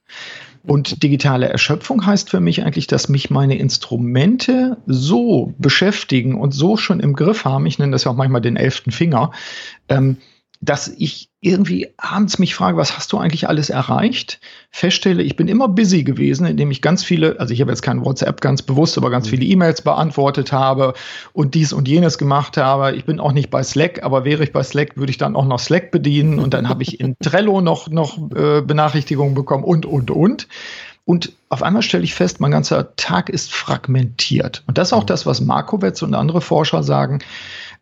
[0.66, 6.78] Und digitale Erschöpfung heißt für mich eigentlich, dass mich meine Instrumente so beschäftigen und so
[6.78, 9.30] schon im Griff haben, ich nenne das ja auch manchmal den elften Finger,
[9.90, 10.16] ähm,
[10.62, 14.40] dass ich irgendwie abends mich frage, was hast du eigentlich alles erreicht?
[14.70, 18.04] Feststelle, ich bin immer busy gewesen, indem ich ganz viele, also ich habe jetzt kein
[18.04, 19.30] WhatsApp ganz bewusst, aber ganz mhm.
[19.30, 20.94] viele E-Mails beantwortet habe
[21.34, 22.96] und dies und jenes gemacht habe.
[22.96, 25.44] Ich bin auch nicht bei Slack, aber wäre ich bei Slack, würde ich dann auch
[25.44, 29.84] noch Slack bedienen und dann habe ich in Trello noch, noch äh, Benachrichtigungen bekommen und,
[29.84, 30.48] und, und.
[31.04, 34.64] Und auf einmal stelle ich fest, mein ganzer Tag ist fragmentiert.
[34.66, 35.08] Und das ist auch mhm.
[35.08, 37.18] das, was Markowitz und andere Forscher sagen.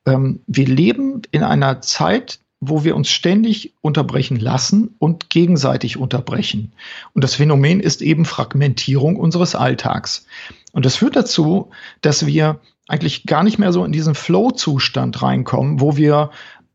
[0.05, 6.73] Ähm, wir leben in einer Zeit, wo wir uns ständig unterbrechen lassen und gegenseitig unterbrechen.
[7.13, 10.27] Und das Phänomen ist eben Fragmentierung unseres Alltags.
[10.73, 11.71] Und das führt dazu,
[12.03, 16.31] dass wir eigentlich gar nicht mehr so in diesen Flow-Zustand reinkommen, wo wir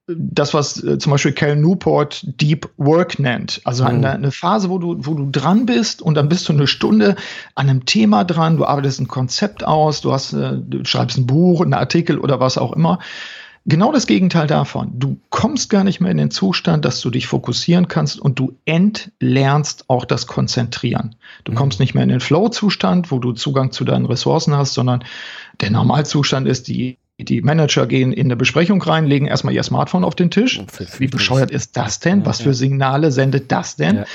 [0.07, 3.61] das, was äh, zum Beispiel Cal Newport Deep Work nennt.
[3.63, 3.89] Also mhm.
[3.89, 7.15] eine, eine, Phase, wo du, wo du dran bist und dann bist du eine Stunde
[7.55, 11.27] an einem Thema dran, du arbeitest ein Konzept aus, du hast, äh, du schreibst ein
[11.27, 12.99] Buch, einen Artikel oder was auch immer.
[13.69, 14.97] Genau das Gegenteil davon.
[14.97, 18.55] Du kommst gar nicht mehr in den Zustand, dass du dich fokussieren kannst und du
[18.63, 21.15] entlernst auch das Konzentrieren.
[21.43, 21.57] Du mhm.
[21.57, 25.03] kommst nicht mehr in den Flow-Zustand, wo du Zugang zu deinen Ressourcen hast, sondern
[25.59, 30.05] der Normalzustand ist, die, die Manager gehen in eine Besprechung rein, legen erstmal ihr Smartphone
[30.05, 30.61] auf den Tisch.
[30.97, 32.25] Wie bescheuert ist das denn?
[32.25, 33.97] Was für Signale sendet das denn?
[33.97, 34.05] Ja,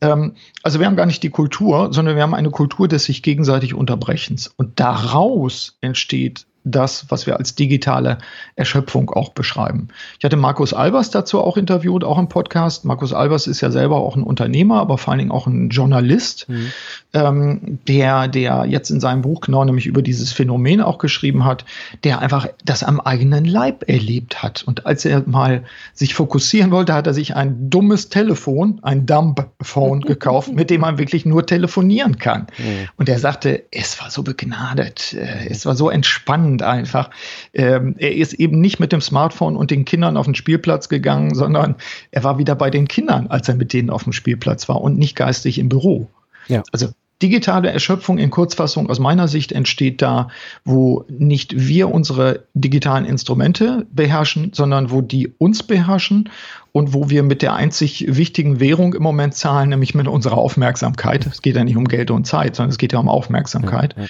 [0.00, 0.12] ja.
[0.12, 3.24] Ähm, also wir haben gar nicht die Kultur, sondern wir haben eine Kultur des sich
[3.24, 4.46] gegenseitig Unterbrechens.
[4.46, 8.18] Und daraus entsteht das, was wir als digitale
[8.54, 9.88] Erschöpfung auch beschreiben.
[10.18, 12.84] Ich hatte Markus Albers dazu auch interviewt, auch im Podcast.
[12.84, 16.48] Markus Albers ist ja selber auch ein Unternehmer, aber vor allen Dingen auch ein Journalist,
[16.48, 16.72] mhm.
[17.14, 21.64] ähm, der, der jetzt in seinem Buch genau nämlich über dieses Phänomen auch geschrieben hat,
[22.04, 24.62] der einfach das am eigenen Leib erlebt hat.
[24.62, 30.00] Und als er mal sich fokussieren wollte, hat er sich ein dummes Telefon, ein Dump-Phone
[30.02, 32.46] gekauft, mit dem man wirklich nur telefonieren kann.
[32.58, 32.88] Mhm.
[32.96, 37.10] Und er sagte, es war so begnadet, äh, es war so entspannend spannend einfach.
[37.52, 41.34] Ähm, er ist eben nicht mit dem Smartphone und den Kindern auf den Spielplatz gegangen,
[41.34, 41.76] sondern
[42.10, 44.98] er war wieder bei den Kindern, als er mit denen auf dem Spielplatz war und
[44.98, 46.08] nicht geistig im Büro.
[46.48, 46.62] Ja.
[46.72, 46.88] Also
[47.22, 50.28] digitale Erschöpfung in Kurzfassung aus meiner Sicht entsteht da,
[50.64, 56.30] wo nicht wir unsere digitalen Instrumente beherrschen, sondern wo die uns beherrschen
[56.72, 61.24] und wo wir mit der einzig wichtigen Währung im Moment zahlen, nämlich mit unserer Aufmerksamkeit.
[61.26, 63.94] Es geht ja nicht um Geld und Zeit, sondern es geht ja um Aufmerksamkeit.
[63.96, 64.08] Ja, ja.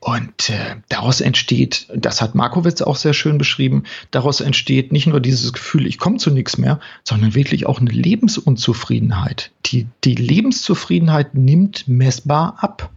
[0.00, 5.20] Und äh, daraus entsteht, das hat Markowitz auch sehr schön beschrieben, daraus entsteht nicht nur
[5.20, 9.50] dieses Gefühl, ich komme zu nichts mehr, sondern wirklich auch eine Lebensunzufriedenheit.
[9.66, 12.90] Die, die Lebenszufriedenheit nimmt messbar ab.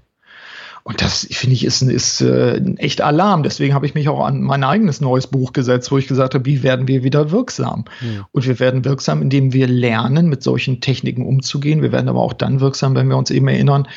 [0.84, 3.44] Und das, finde ich, ist, ist äh, ein echt Alarm.
[3.44, 6.46] Deswegen habe ich mich auch an mein eigenes neues Buch gesetzt, wo ich gesagt habe,
[6.46, 7.86] wie werden wir wieder wirksam?
[8.02, 8.28] Ja.
[8.32, 11.84] Und wir werden wirksam, indem wir lernen, mit solchen Techniken umzugehen.
[11.84, 13.88] Wir werden aber auch dann wirksam, wenn wir uns eben erinnern,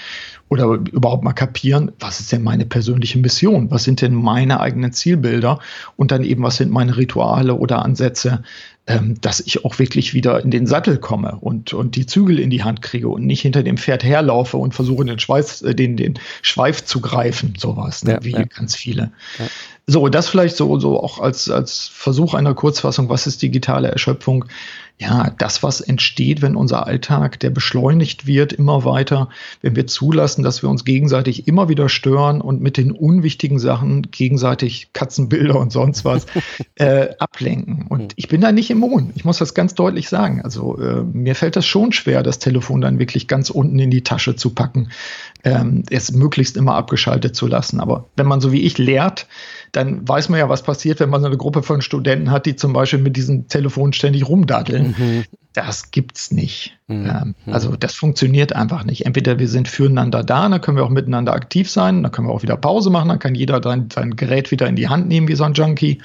[0.55, 3.73] oder überhaupt mal kapieren, was ist denn meine persönliche Mission?
[3.73, 5.59] Was sind denn meine eigenen Zielbilder?
[5.97, 8.45] Und dann eben, was sind meine Rituale oder Ansätze,
[8.87, 12.51] ähm, dass ich auch wirklich wieder in den Sattel komme und, und die Zügel in
[12.51, 15.97] die Hand kriege und nicht hinter dem Pferd herlaufe und versuche, den, Schweiß, äh, den,
[15.97, 18.13] den Schweif zu greifen, sowas, ne?
[18.13, 18.45] ja, wie ja.
[18.45, 19.11] ganz viele.
[19.39, 19.47] Ja.
[19.87, 24.45] So, das vielleicht so, so auch als, als Versuch einer Kurzfassung, was ist digitale Erschöpfung?
[24.97, 29.29] Ja, das, was entsteht, wenn unser Alltag, der beschleunigt wird, immer weiter,
[29.61, 34.11] wenn wir zulassen, dass wir uns gegenseitig immer wieder stören und mit den unwichtigen Sachen
[34.13, 36.27] gegenseitig Katzenbilder und sonst was
[36.77, 37.87] äh, ablenken.
[37.89, 39.11] Und ich bin da nicht immun.
[39.17, 40.43] Ich muss das ganz deutlich sagen.
[40.43, 44.05] Also äh, mir fällt das schon schwer, das Telefon dann wirklich ganz unten in die
[44.05, 44.91] Tasche zu packen,
[45.45, 47.79] ähm, es möglichst immer abgeschaltet zu lassen.
[47.79, 49.27] Aber wenn man so wie ich lehrt,
[49.73, 52.57] dann weiß man ja, was passiert, wenn man so eine Gruppe von Studenten hat, die
[52.57, 54.95] zum Beispiel mit diesem Telefon ständig rumdaddeln.
[54.97, 55.25] Mhm.
[55.53, 56.79] Das gibt's nicht.
[56.89, 57.07] Mhm.
[57.07, 59.05] Ähm, also das funktioniert einfach nicht.
[59.05, 62.33] Entweder wir sind füreinander da, dann können wir auch miteinander aktiv sein, dann können wir
[62.33, 65.29] auch wieder Pause machen, dann kann jeder sein, sein Gerät wieder in die Hand nehmen
[65.29, 66.01] wie so ein Junkie.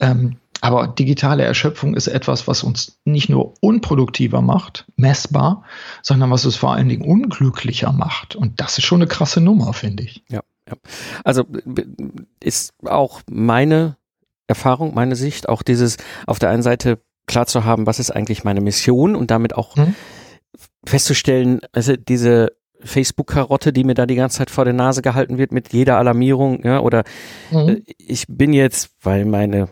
[0.00, 5.64] Ähm, aber digitale Erschöpfung ist etwas, was uns nicht nur unproduktiver macht, messbar,
[6.02, 8.34] sondern was es vor allen Dingen unglücklicher macht.
[8.36, 10.22] Und das ist schon eine krasse Nummer, finde ich.
[10.28, 10.40] Ja.
[10.68, 10.74] Ja.
[11.24, 11.44] Also
[12.42, 13.96] ist auch meine
[14.46, 18.44] Erfahrung, meine Sicht, auch dieses auf der einen Seite klar zu haben, was ist eigentlich
[18.44, 19.94] meine Mission und damit auch mhm.
[20.84, 25.52] festzustellen, also diese Facebook-Karotte, die mir da die ganze Zeit vor der Nase gehalten wird
[25.52, 27.04] mit jeder Alarmierung, ja, oder
[27.50, 27.68] mhm.
[27.68, 29.68] Äh, ich bin jetzt, weil meine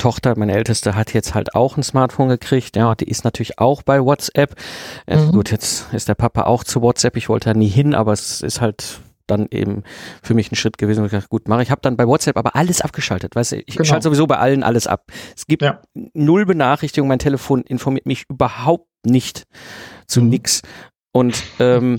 [0.00, 2.76] Tochter, meine Älteste, hat jetzt halt auch ein Smartphone gekriegt.
[2.76, 4.56] Ja, die ist natürlich auch bei WhatsApp.
[5.06, 5.32] Äh, mhm.
[5.32, 7.16] Gut, jetzt ist der Papa auch zu WhatsApp.
[7.16, 9.84] Ich wollte da nie hin, aber es ist halt dann eben
[10.22, 11.62] für mich ein Schritt gewesen, wo ich dachte, gut mache.
[11.62, 13.36] Ich habe dann bei WhatsApp aber alles abgeschaltet.
[13.36, 13.84] Weißt du, ich genau.
[13.84, 15.04] schalte sowieso bei allen alles ab.
[15.36, 15.80] Es gibt ja.
[16.14, 19.44] null Benachrichtigungen, mein Telefon informiert mich überhaupt nicht
[20.06, 20.28] zu mhm.
[20.30, 20.62] nix.
[21.12, 21.98] Und ähm,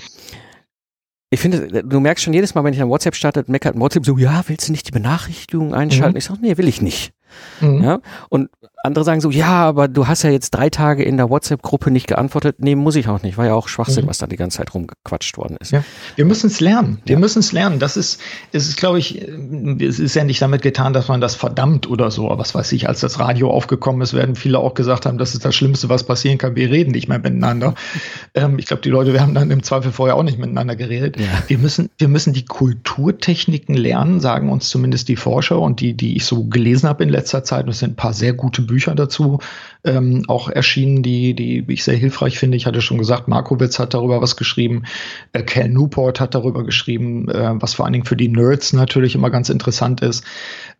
[1.30, 4.18] ich finde, du merkst schon jedes Mal, wenn ich ein WhatsApp starte, meckert WhatsApp so,
[4.18, 6.14] ja, willst du nicht die Benachrichtigungen einschalten?
[6.14, 6.18] Mhm.
[6.18, 7.14] Ich sage, nee, will ich nicht.
[7.62, 7.84] Mhm.
[7.84, 8.50] Ja, und
[8.84, 12.08] andere sagen so, ja, aber du hast ja jetzt drei Tage in der WhatsApp-Gruppe nicht
[12.08, 12.56] geantwortet.
[12.60, 13.38] Nee, muss ich auch nicht.
[13.38, 14.10] War ja auch Schwachsinn, mhm.
[14.10, 15.72] was da die ganze Zeit rumgequatscht worden ist.
[15.72, 15.84] Ja.
[16.15, 17.00] Wir müssen es lernen.
[17.06, 17.20] Wir ja.
[17.20, 17.80] müssen es lernen.
[17.80, 18.20] Das ist,
[18.52, 22.10] es ist, glaube ich, es ist ja nicht damit getan, dass man das verdammt oder
[22.10, 22.30] so.
[22.30, 25.36] Aber was weiß ich, als das Radio aufgekommen ist, werden viele auch gesagt haben, das
[25.36, 26.56] ist das Schlimmste, was passieren kann.
[26.56, 27.76] Wir reden nicht mehr miteinander.
[28.34, 31.20] ähm, ich glaube, die Leute, wir haben dann im Zweifel vorher auch nicht miteinander geredet.
[31.20, 31.26] Ja.
[31.48, 36.15] Wir müssen, wir müssen die Kulturtechniken lernen, sagen uns zumindest die Forscher und die, die
[36.15, 37.65] ich so gelesen habe in letzter Zeit.
[37.65, 39.40] Und es sind ein paar sehr gute Bücher dazu
[39.84, 42.58] ähm, auch erschienen, die, die ich sehr hilfreich finde.
[42.58, 44.84] Ich hatte schon gesagt, Markowitz hat darüber was geschrieben,
[45.34, 49.16] äh, Cal Newport hat darüber geschrieben, äh, was vor allen Dingen für die Nerds natürlich
[49.16, 50.24] immer ganz interessant ist.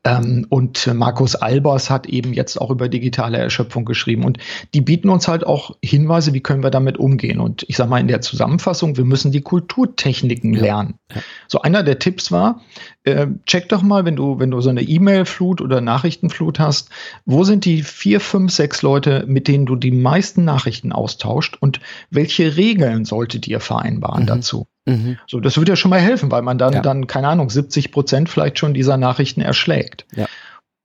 [0.04, 4.26] Ähm, und Markus Albers hat eben jetzt auch über digitale Erschöpfung geschrieben.
[4.26, 4.40] Und
[4.74, 7.40] die bieten uns halt auch Hinweise, wie können wir damit umgehen.
[7.40, 10.96] Und ich sage mal in der Zusammenfassung, wir müssen die Kulturtechniken lernen.
[11.14, 11.22] Ja.
[11.48, 12.62] So einer der Tipps war,
[13.04, 16.90] äh, check doch mal, wenn du, wenn du so eine E-Mail-Flut oder Nachrichtenflut hast,
[17.26, 21.80] wo sind die vier, fünf, sechs Leute, mit denen du die meisten Nachrichten austauscht und
[22.10, 24.28] welche Regeln solltet ihr vereinbaren mhm.
[24.28, 24.68] dazu?
[24.86, 25.18] Mhm.
[25.28, 26.82] So, das würde ja schon mal helfen, weil man dann, ja.
[26.82, 30.06] dann, keine Ahnung, 70 Prozent vielleicht schon dieser Nachrichten erschlägt.
[30.16, 30.28] Ja.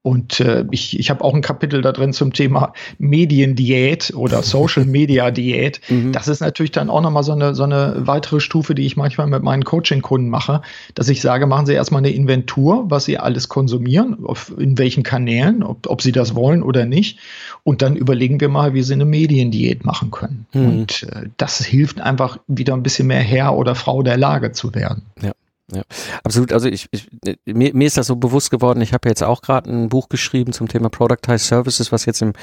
[0.07, 4.85] Und äh, ich, ich habe auch ein Kapitel da drin zum Thema Mediendiät oder Social
[4.85, 5.81] Media Diät.
[5.89, 6.13] Mhm.
[6.13, 9.27] Das ist natürlich dann auch nochmal so eine, so eine weitere Stufe, die ich manchmal
[9.27, 10.61] mit meinen Coaching-Kunden mache,
[10.95, 15.03] dass ich sage, machen Sie erstmal eine Inventur, was Sie alles konsumieren, auf, in welchen
[15.03, 17.19] Kanälen, ob, ob Sie das wollen oder nicht.
[17.65, 20.45] Und dann überlegen wir mal, wie Sie eine Mediendiät machen können.
[20.53, 20.67] Mhm.
[20.67, 24.73] Und äh, das hilft einfach wieder ein bisschen mehr Herr oder Frau der Lage zu
[24.73, 25.01] werden.
[25.21, 25.33] Ja.
[25.73, 25.81] Ja,
[26.23, 26.53] absolut.
[26.53, 27.09] Also ich, ich
[27.45, 28.79] mir, mir ist das so bewusst geworden.
[28.81, 32.33] Ich habe jetzt auch gerade ein Buch geschrieben zum Thema Productized Services, was jetzt im,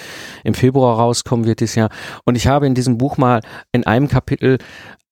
[0.44, 1.88] im Februar rauskommen wird dieses Jahr.
[2.24, 3.40] Und ich habe in diesem Buch mal
[3.72, 4.58] in einem Kapitel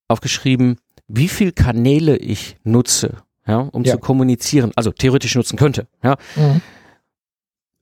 [0.09, 3.94] aufgeschrieben, wie viel Kanäle ich nutze, ja, um ja.
[3.94, 4.72] zu kommunizieren.
[4.77, 5.87] Also theoretisch nutzen könnte.
[6.03, 6.16] Ja.
[6.37, 6.61] Mhm.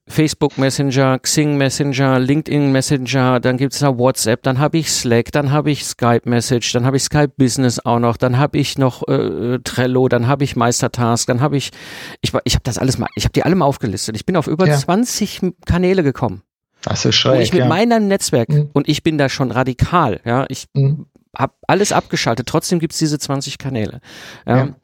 [0.07, 5.51] Facebook Messenger, Xing Messenger, LinkedIn Messenger, dann gibt's da WhatsApp, dann habe ich Slack, dann
[5.51, 9.07] habe ich Skype Message, dann habe ich Skype Business auch noch, dann habe ich noch
[9.07, 11.71] äh, Trello, dann habe ich Meistertask, dann habe ich,
[12.21, 14.15] ich, ich habe das alles mal, ich habe die alle mal aufgelistet.
[14.15, 14.77] Ich bin auf über ja.
[14.77, 16.41] 20 Kanäle gekommen.
[16.81, 17.37] Das ist schräg.
[17.37, 17.67] Wo ich mit ja.
[17.67, 18.69] meinem Netzwerk, mhm.
[18.73, 21.05] und ich bin da schon radikal, ja, ich mhm.
[21.37, 24.01] habe alles abgeschaltet, trotzdem gibt's diese 20 Kanäle.
[24.47, 24.57] Ja.
[24.57, 24.75] ja.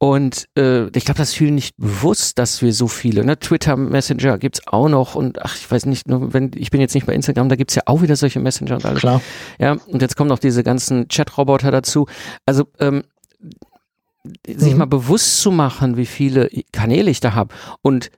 [0.00, 3.36] Und äh, ich glaube, das ist vielen nicht bewusst, dass wir so viele, ne?
[3.38, 6.94] Twitter Messenger gibt's auch noch und ach, ich weiß nicht, nur wenn, ich bin jetzt
[6.94, 9.00] nicht bei Instagram, da gibt's ja auch wieder solche Messenger und alles.
[9.00, 9.20] Klar.
[9.58, 12.06] Ja, und jetzt kommen noch diese ganzen Chat-Roboter dazu.
[12.46, 13.02] Also ähm,
[14.46, 14.78] sich mhm.
[14.78, 17.52] mal bewusst zu machen, wie viele Kanäle ich da habe.
[17.82, 18.12] Und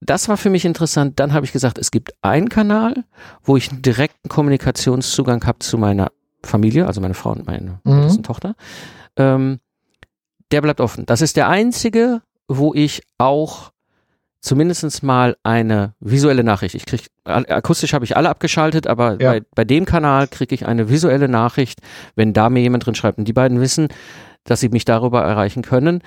[0.00, 1.18] das war für mich interessant.
[1.18, 3.04] Dann habe ich gesagt, es gibt einen Kanal,
[3.42, 8.22] wo ich einen direkten Kommunikationszugang habe zu meiner Familie, also meine Frau und meine mhm.
[8.22, 8.54] Tochter.
[9.16, 9.60] Ähm,
[10.52, 11.06] der bleibt offen.
[11.06, 13.72] Das ist der einzige, wo ich auch
[14.40, 16.74] zumindest mal eine visuelle Nachricht.
[16.76, 19.32] Ich krieg akustisch habe ich alle abgeschaltet, aber ja.
[19.32, 21.80] bei, bei dem Kanal kriege ich eine visuelle Nachricht,
[22.14, 23.18] wenn da mir jemand drin schreibt.
[23.18, 23.88] Und die beiden wissen,
[24.44, 26.00] dass sie mich darüber erreichen können.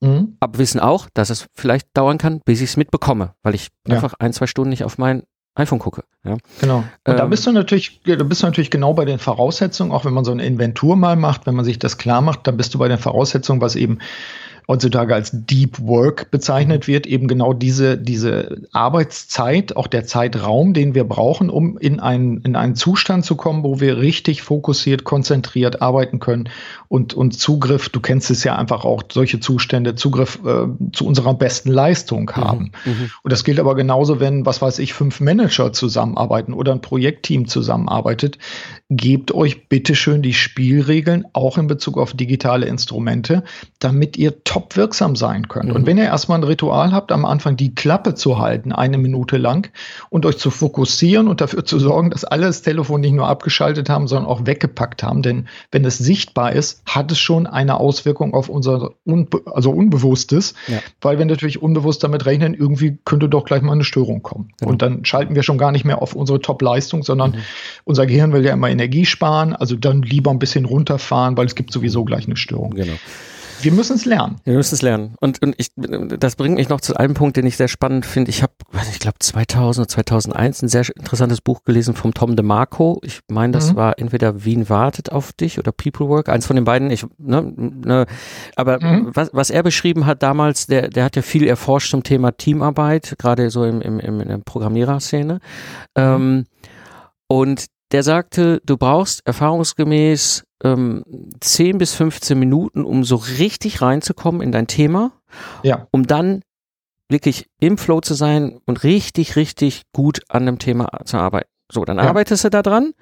[0.00, 0.36] Mhm.
[0.40, 3.96] Aber wissen auch, dass es vielleicht dauern kann, bis ich es mitbekomme, weil ich ja.
[3.96, 5.24] einfach ein, zwei Stunden nicht auf mein
[5.54, 6.04] iPhone gucke.
[6.24, 6.36] Ja.
[6.60, 6.78] Genau.
[6.78, 10.04] Und ähm, da bist du natürlich, da bist du natürlich genau bei den Voraussetzungen, auch
[10.04, 12.74] wenn man so eine Inventur mal macht, wenn man sich das klar macht, dann bist
[12.74, 13.98] du bei den Voraussetzungen, was eben
[14.70, 20.94] heutzutage als Deep Work bezeichnet wird, eben genau diese, diese Arbeitszeit, auch der Zeitraum, den
[20.94, 25.82] wir brauchen, um in einen, in einen Zustand zu kommen, wo wir richtig fokussiert, konzentriert
[25.82, 26.48] arbeiten können
[26.86, 31.34] und, und Zugriff, du kennst es ja einfach auch, solche Zustände, Zugriff äh, zu unserer
[31.34, 32.72] besten Leistung mhm, haben.
[32.84, 36.80] Mhm, und das gilt aber genauso, wenn, was weiß ich, fünf Manager zusammenarbeiten oder ein
[36.80, 38.38] Projektteam zusammenarbeitet.
[38.88, 43.42] Gebt euch bitteschön die Spielregeln, auch in Bezug auf digitale Instrumente,
[43.80, 45.70] damit ihr top wirksam sein könnt.
[45.70, 45.74] Mhm.
[45.74, 49.38] Und wenn ihr erstmal ein Ritual habt, am Anfang die Klappe zu halten, eine Minute
[49.38, 49.70] lang
[50.10, 53.88] und euch zu fokussieren und dafür zu sorgen, dass alle das Telefon nicht nur abgeschaltet
[53.88, 55.22] haben, sondern auch weggepackt haben.
[55.22, 60.54] Denn wenn es sichtbar ist, hat es schon eine Auswirkung auf unser Unbe also Unbewusstes,
[60.68, 60.78] ja.
[61.00, 64.52] weil wir natürlich unbewusst damit rechnen, irgendwie könnte doch gleich mal eine Störung kommen.
[64.58, 64.72] Genau.
[64.72, 67.38] Und dann schalten wir schon gar nicht mehr auf unsere Top-Leistung, sondern mhm.
[67.84, 71.54] unser Gehirn will ja immer Energie sparen, also dann lieber ein bisschen runterfahren, weil es
[71.54, 72.72] gibt sowieso gleich eine Störung.
[72.72, 72.92] Genau.
[73.62, 74.36] Wir müssen es lernen.
[74.44, 75.14] Wir müssen es lernen.
[75.20, 78.30] Und, und ich, das bringt mich noch zu einem Punkt, den ich sehr spannend finde.
[78.30, 78.52] Ich habe,
[78.90, 83.00] ich glaube 2000 oder 2001 ein sehr interessantes Buch gelesen vom Tom DeMarco.
[83.04, 83.76] Ich meine, das mhm.
[83.76, 86.90] war entweder Wien wartet auf dich oder People Work, eins von den beiden.
[86.90, 88.06] Ich, ne, ne,
[88.56, 89.10] aber mhm.
[89.14, 93.16] was, was er beschrieben hat damals, der, der hat ja viel erforscht zum Thema Teamarbeit,
[93.18, 95.34] gerade so im, im, im, in der Programmiererszene.
[95.34, 95.40] Mhm.
[95.96, 96.44] Ähm,
[97.26, 101.04] und der sagte, du brauchst erfahrungsgemäß ähm,
[101.40, 105.12] 10 bis 15 Minuten, um so richtig reinzukommen in dein Thema,
[105.62, 105.86] ja.
[105.90, 106.42] um dann
[107.08, 111.48] wirklich im Flow zu sein und richtig, richtig gut an dem Thema zu arbeiten.
[111.72, 112.04] So, dann ja.
[112.04, 112.92] arbeitest du da dran.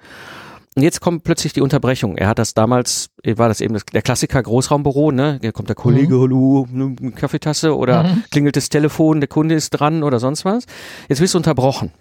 [0.75, 2.15] Und jetzt kommt plötzlich die Unterbrechung.
[2.17, 5.39] Er hat das damals, war das eben das, der Klassiker Großraumbüro, ne?
[5.41, 6.21] Hier kommt der Kollege, mhm.
[6.21, 8.23] hallo, eine Kaffeetasse oder mhm.
[8.31, 10.65] klingelt das Telefon, der Kunde ist dran oder sonst was.
[11.07, 11.91] Jetzt wirst du unterbrochen.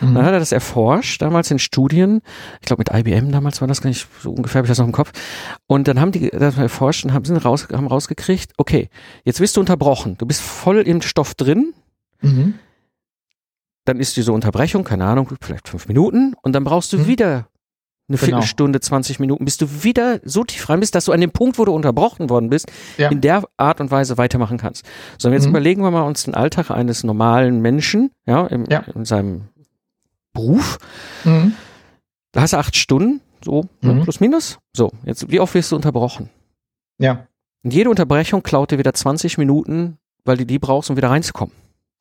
[0.00, 0.14] Mhm.
[0.14, 2.20] Dann hat er das erforscht, damals in Studien.
[2.60, 4.86] Ich glaube, mit IBM damals war das gar nicht so ungefähr, habe ich das noch
[4.86, 5.12] im Kopf.
[5.66, 8.88] Und dann haben die das erforscht und haben, sind raus, haben rausgekriegt, okay,
[9.24, 10.16] jetzt wirst du unterbrochen.
[10.18, 11.74] Du bist voll im Stoff drin.
[12.20, 12.54] Mhm.
[13.84, 16.34] Dann ist diese Unterbrechung, keine Ahnung, vielleicht fünf Minuten.
[16.42, 17.06] Und dann brauchst du mhm.
[17.06, 17.48] wieder
[18.08, 18.26] eine genau.
[18.26, 21.58] Viertelstunde, 20 Minuten, bis du wieder so tief rein bist, dass du an dem Punkt,
[21.58, 23.10] wo du unterbrochen worden bist, ja.
[23.10, 24.84] in der Art und Weise weitermachen kannst.
[25.18, 25.50] So, jetzt mhm.
[25.50, 28.84] überlegen wir mal uns den Alltag eines normalen Menschen, ja, im, ja.
[28.94, 29.48] in seinem
[30.36, 30.78] Beruf.
[31.24, 31.54] Mhm.
[32.32, 34.02] Da hast du acht Stunden, so ne, mhm.
[34.02, 34.58] plus minus.
[34.76, 36.30] So, jetzt, wie oft wirst du unterbrochen?
[36.98, 37.26] Ja.
[37.64, 41.54] Und jede Unterbrechung klaut dir wieder 20 Minuten, weil du die brauchst, um wieder reinzukommen.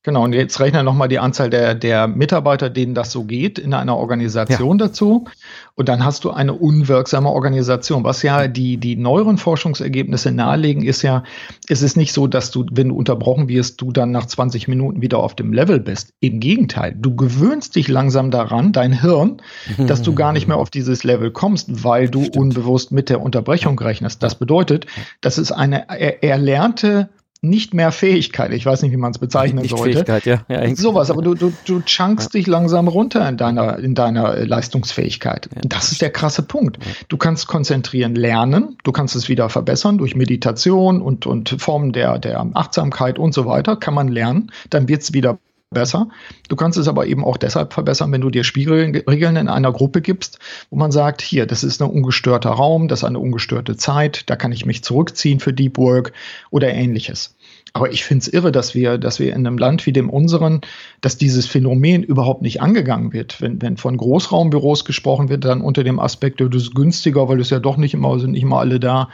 [0.05, 3.73] Genau, und jetzt rechne nochmal die Anzahl der, der Mitarbeiter, denen das so geht, in
[3.73, 4.85] einer Organisation ja.
[4.85, 5.25] dazu.
[5.73, 8.03] Und dann hast du eine unwirksame Organisation.
[8.03, 11.23] Was ja die, die neueren Forschungsergebnisse nahelegen, ist ja,
[11.67, 15.01] es ist nicht so, dass du, wenn du unterbrochen wirst, du dann nach 20 Minuten
[15.01, 16.13] wieder auf dem Level bist.
[16.19, 19.41] Im Gegenteil, du gewöhnst dich langsam daran, dein Hirn,
[19.87, 22.37] dass du gar nicht mehr auf dieses Level kommst, weil du Stimmt.
[22.37, 24.21] unbewusst mit der Unterbrechung rechnest.
[24.21, 24.85] Das bedeutet,
[25.21, 27.09] das ist eine erlernte
[27.49, 28.51] nicht mehr Fähigkeit.
[28.53, 29.93] Ich weiß nicht, wie man es bezeichnen nicht sollte.
[29.93, 30.41] Fähigkeit, ja.
[30.47, 32.39] ja Sowas, aber du, du, du chunkst ja.
[32.39, 35.49] dich langsam runter in deiner, in deiner äh, Leistungsfähigkeit.
[35.55, 35.61] Ja.
[35.65, 36.77] Das ist der krasse Punkt.
[37.07, 42.19] Du kannst konzentrieren lernen, du kannst es wieder verbessern durch Meditation und, und Formen der,
[42.19, 44.51] der Achtsamkeit und so weiter, kann man lernen.
[44.69, 45.37] Dann wird es wieder
[45.71, 46.09] besser.
[46.47, 50.01] Du kannst es aber eben auch deshalb verbessern, wenn du dir Spielregeln in einer Gruppe
[50.01, 50.39] gibst,
[50.69, 54.35] wo man sagt, hier, das ist ein ungestörter Raum, das ist eine ungestörte Zeit, da
[54.35, 56.13] kann ich mich zurückziehen für Deep Work
[56.49, 57.35] oder ähnliches.
[57.73, 60.61] Aber ich finde es irre, dass wir, dass wir in einem Land wie dem unseren,
[61.01, 63.41] dass dieses Phänomen überhaupt nicht angegangen wird.
[63.41, 67.49] Wenn, wenn von Großraumbüros gesprochen wird, dann unter dem Aspekt, das ist günstiger, weil es
[67.49, 69.09] ja doch nicht immer, sind nicht immer alle da.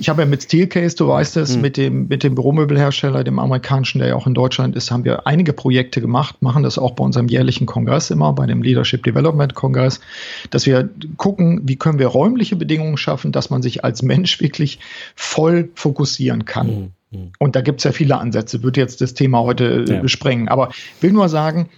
[0.00, 1.62] Ich habe ja mit Steelcase, du weißt es, mhm.
[1.62, 5.26] mit dem, mit dem Büromöbelhersteller, dem amerikanischen, der ja auch in Deutschland ist, haben wir
[5.26, 9.54] einige Projekte gemacht, machen das auch bei unserem jährlichen Kongress immer, bei dem Leadership Development
[9.54, 10.00] Kongress,
[10.48, 10.88] dass wir
[11.18, 14.80] gucken, wie können wir räumliche Bedingungen schaffen, dass man sich als Mensch wirklich
[15.14, 16.92] voll fokussieren kann.
[17.10, 17.32] Mhm.
[17.38, 20.00] Und da gibt es ja viele Ansätze, wird jetzt das Thema heute ja.
[20.00, 20.48] besprengen.
[20.48, 20.70] Aber
[21.00, 21.68] will nur sagen,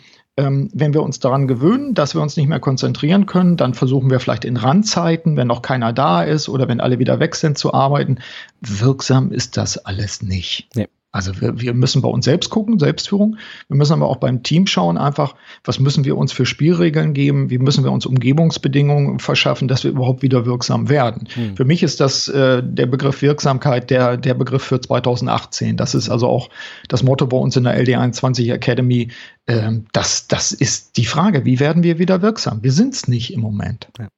[0.42, 4.10] ähm, wenn wir uns daran gewöhnen, dass wir uns nicht mehr konzentrieren können, dann versuchen
[4.10, 7.56] wir vielleicht in Randzeiten, wenn noch keiner da ist oder wenn alle wieder weg sind,
[7.56, 8.18] zu arbeiten.
[8.60, 10.68] Wirksam ist das alles nicht.
[10.74, 10.88] Nee.
[11.12, 13.36] Also wir, wir müssen bei uns selbst gucken, Selbstführung.
[13.68, 17.50] Wir müssen aber auch beim Team schauen, einfach, was müssen wir uns für Spielregeln geben,
[17.50, 21.28] wie müssen wir uns Umgebungsbedingungen verschaffen, dass wir überhaupt wieder wirksam werden.
[21.34, 21.54] Hm.
[21.54, 25.76] Für mich ist das äh, der Begriff Wirksamkeit der, der Begriff für 2018.
[25.76, 26.48] Das ist also auch
[26.88, 29.10] das Motto bei uns in der LD21 Academy.
[29.44, 32.62] Äh, das, das ist die Frage, wie werden wir wieder wirksam?
[32.62, 33.88] Wir sind es nicht im Moment.
[33.98, 34.08] Ja.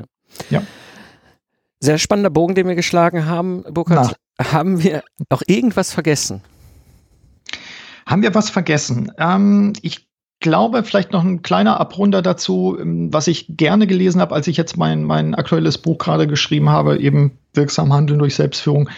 [0.00, 0.06] ja.
[0.50, 0.62] ja.
[1.78, 4.16] Sehr spannender Bogen, den wir geschlagen haben, Burkhard.
[4.40, 6.40] Haben wir auch irgendwas vergessen?
[8.06, 9.12] Haben wir was vergessen?
[9.18, 10.08] Ähm, ich
[10.40, 14.56] glaube, vielleicht noch ein kleiner Abrunder dazu, ähm, was ich gerne gelesen habe, als ich
[14.56, 18.88] jetzt mein, mein aktuelles Buch gerade geschrieben habe, eben Wirksam Handeln durch Selbstführung,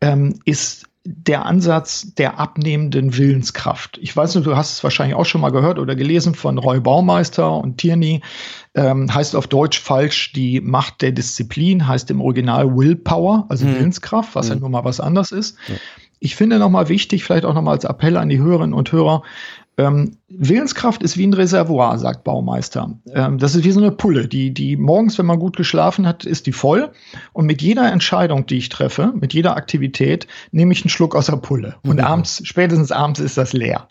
[0.00, 3.98] ähm, ist der Ansatz der abnehmenden Willenskraft.
[4.00, 6.80] Ich weiß nicht, du hast es wahrscheinlich auch schon mal gehört oder gelesen von Roy
[6.80, 8.20] Baumeister und Tierney.
[8.74, 13.74] Ähm, heißt auf Deutsch falsch die Macht der Disziplin, heißt im Original Willpower, also mhm.
[13.74, 14.54] Willenskraft, was mhm.
[14.54, 15.58] ja nun mal was anderes ist.
[15.68, 15.74] Ja.
[16.20, 19.24] Ich finde nochmal wichtig, vielleicht auch nochmal als Appell an die Hörerinnen und Hörer,
[19.78, 22.98] ähm, Willenskraft ist wie ein Reservoir, sagt Baumeister.
[23.14, 26.24] Ähm, das ist wie so eine Pulle, die, die morgens, wenn man gut geschlafen hat,
[26.24, 26.90] ist die voll.
[27.32, 31.26] Und mit jeder Entscheidung, die ich treffe, mit jeder Aktivität, nehme ich einen Schluck aus
[31.26, 31.76] der Pulle.
[31.84, 32.04] Und mhm.
[32.04, 33.88] abends, spätestens abends ist das leer.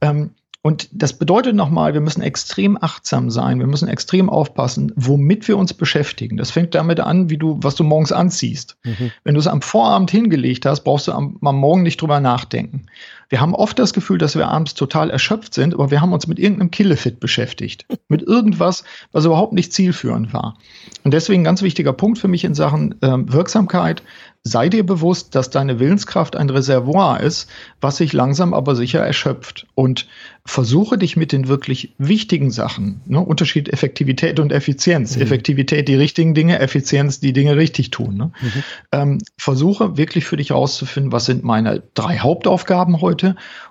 [0.00, 0.30] Ähm,
[0.62, 5.56] und das bedeutet nochmal, wir müssen extrem achtsam sein, wir müssen extrem aufpassen, womit wir
[5.56, 6.36] uns beschäftigen.
[6.36, 8.76] Das fängt damit an, wie du, was du morgens anziehst.
[8.84, 9.12] Mhm.
[9.24, 12.86] Wenn du es am Vorabend hingelegt hast, brauchst du am, am Morgen nicht drüber nachdenken.
[13.28, 16.26] Wir haben oft das Gefühl, dass wir abends total erschöpft sind, aber wir haben uns
[16.26, 17.86] mit irgendeinem Killefit beschäftigt.
[18.08, 20.56] mit irgendwas, was überhaupt nicht zielführend war.
[21.04, 24.02] Und deswegen ganz wichtiger Punkt für mich in Sachen ähm, Wirksamkeit
[24.44, 27.50] sei dir bewusst, dass deine Willenskraft ein Reservoir ist,
[27.80, 29.66] was sich langsam aber sicher erschöpft.
[29.74, 30.06] Und
[30.44, 35.16] versuche dich mit den wirklich wichtigen Sachen, ne, Unterschied Effektivität und Effizienz.
[35.16, 35.22] Mhm.
[35.22, 38.16] Effektivität die richtigen Dinge, Effizienz die Dinge richtig tun.
[38.16, 38.32] Ne?
[38.40, 38.62] Mhm.
[38.92, 43.17] Ähm, versuche wirklich für dich herauszufinden, was sind meine drei Hauptaufgaben heute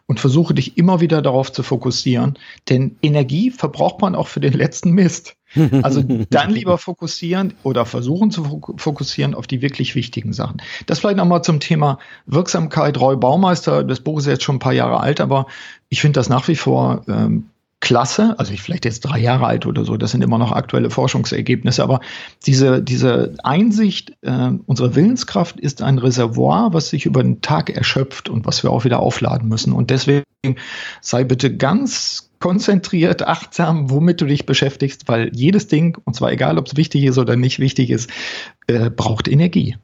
[0.05, 2.37] und versuche dich immer wieder darauf zu fokussieren.
[2.69, 5.35] Denn Energie verbraucht man auch für den letzten Mist.
[5.81, 10.61] Also dann lieber fokussieren oder versuchen zu fokussieren auf die wirklich wichtigen Sachen.
[10.87, 12.99] Das vielleicht nochmal zum Thema Wirksamkeit.
[12.99, 15.47] Roy Baumeister, das Buch ist jetzt schon ein paar Jahre alt, aber
[15.87, 17.45] ich finde das nach wie vor ähm,
[17.79, 18.35] klasse.
[18.37, 21.83] Also ich vielleicht jetzt drei Jahre alt oder so, das sind immer noch aktuelle Forschungsergebnisse,
[21.83, 21.99] aber
[22.45, 28.29] diese, diese Einsicht, äh, unsere Willenskraft ist ein Reservoir, was sich über den Tag erschöpft
[28.29, 29.73] und was wir auch wieder aufladen müssen.
[29.73, 30.25] Und deswegen
[31.01, 36.57] sei bitte ganz konzentriert, achtsam, womit du dich beschäftigst, weil jedes Ding, und zwar egal,
[36.57, 38.09] ob es wichtig ist oder nicht wichtig ist,
[38.67, 39.75] äh, braucht Energie.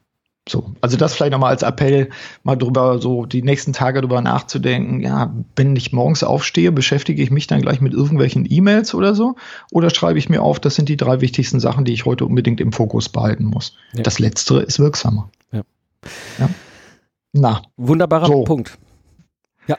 [0.46, 2.10] So, also das vielleicht nochmal als Appell,
[2.42, 5.00] mal drüber, so die nächsten Tage drüber nachzudenken.
[5.00, 9.36] Ja, wenn ich morgens aufstehe, beschäftige ich mich dann gleich mit irgendwelchen E-Mails oder so?
[9.70, 12.60] Oder schreibe ich mir auf, das sind die drei wichtigsten Sachen, die ich heute unbedingt
[12.60, 13.74] im Fokus behalten muss?
[13.94, 14.02] Ja.
[14.02, 15.30] Das Letztere ist wirksamer.
[15.50, 15.62] Ja.
[16.38, 16.50] ja.
[17.32, 17.62] Na.
[17.78, 18.44] Wunderbarer so.
[18.44, 18.76] Punkt.
[19.66, 19.78] Ja.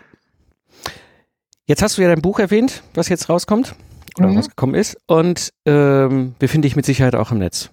[1.67, 3.75] Jetzt hast du ja dein Buch erwähnt, was jetzt rauskommt
[4.17, 4.37] oder mhm.
[4.37, 4.97] rausgekommen ist.
[5.05, 7.69] Und ähm, befinde ich mit Sicherheit auch im Netz.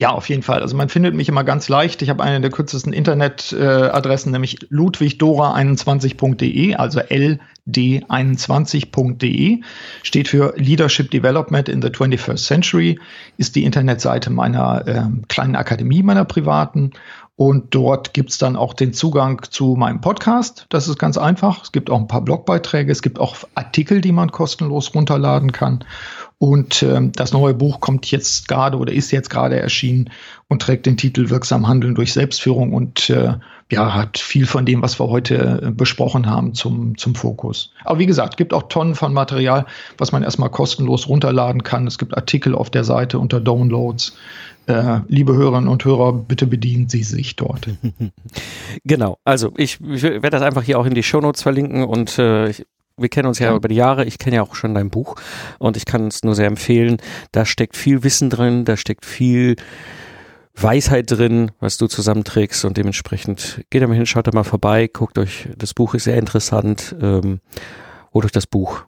[0.00, 0.62] Ja, auf jeden Fall.
[0.62, 2.02] Also man findet mich immer ganz leicht.
[2.02, 9.60] Ich habe eine der kürzesten Internetadressen, äh, nämlich ludwigdora21.de, also ld21.de.
[10.04, 13.00] Steht für Leadership Development in the 21st Century,
[13.38, 16.92] ist die Internetseite meiner äh, kleinen Akademie, meiner privaten.
[17.38, 20.66] Und dort gibt's dann auch den Zugang zu meinem Podcast.
[20.70, 21.62] Das ist ganz einfach.
[21.62, 22.90] Es gibt auch ein paar Blogbeiträge.
[22.90, 25.84] Es gibt auch Artikel, die man kostenlos runterladen kann.
[26.38, 30.10] Und ähm, das neue Buch kommt jetzt gerade oder ist jetzt gerade erschienen
[30.48, 33.34] und trägt den Titel Wirksam Handeln durch Selbstführung und äh,
[33.70, 37.72] ja, hat viel von dem, was wir heute äh, besprochen haben, zum, zum Fokus.
[37.84, 39.66] Aber wie gesagt, gibt auch Tonnen von Material,
[39.98, 41.86] was man erstmal kostenlos runterladen kann.
[41.86, 44.16] Es gibt Artikel auf der Seite unter Downloads.
[44.66, 47.68] Äh, liebe Hörerinnen und Hörer, bitte bedienen Sie sich dort.
[48.84, 52.50] Genau, also ich, ich werde das einfach hier auch in die Shownotes verlinken und äh,
[52.50, 52.64] ich
[52.98, 54.04] wir kennen uns ja, ja, über die Jahre.
[54.04, 55.14] Ich kenne ja auch schon dein Buch
[55.58, 56.98] und ich kann es nur sehr empfehlen.
[57.32, 59.56] Da steckt viel Wissen drin, da steckt viel
[60.62, 65.18] Weisheit drin, was du zusammenträgst und dementsprechend geht mal hin, schaut da mal vorbei, guckt
[65.18, 67.40] euch, das Buch ist sehr interessant, ähm,
[68.12, 68.84] holt euch das Buch.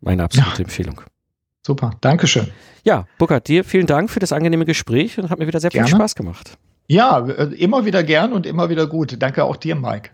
[0.00, 0.64] Meine absolute ja.
[0.64, 1.00] Empfehlung.
[1.66, 2.48] Super, Dankeschön.
[2.82, 5.88] Ja, Burkhard, dir vielen Dank für das angenehme Gespräch und hat mir wieder sehr Gerne.
[5.88, 6.58] viel Spaß gemacht.
[6.86, 9.16] Ja, äh, immer wieder gern und immer wieder gut.
[9.18, 10.10] Danke auch dir, Mike.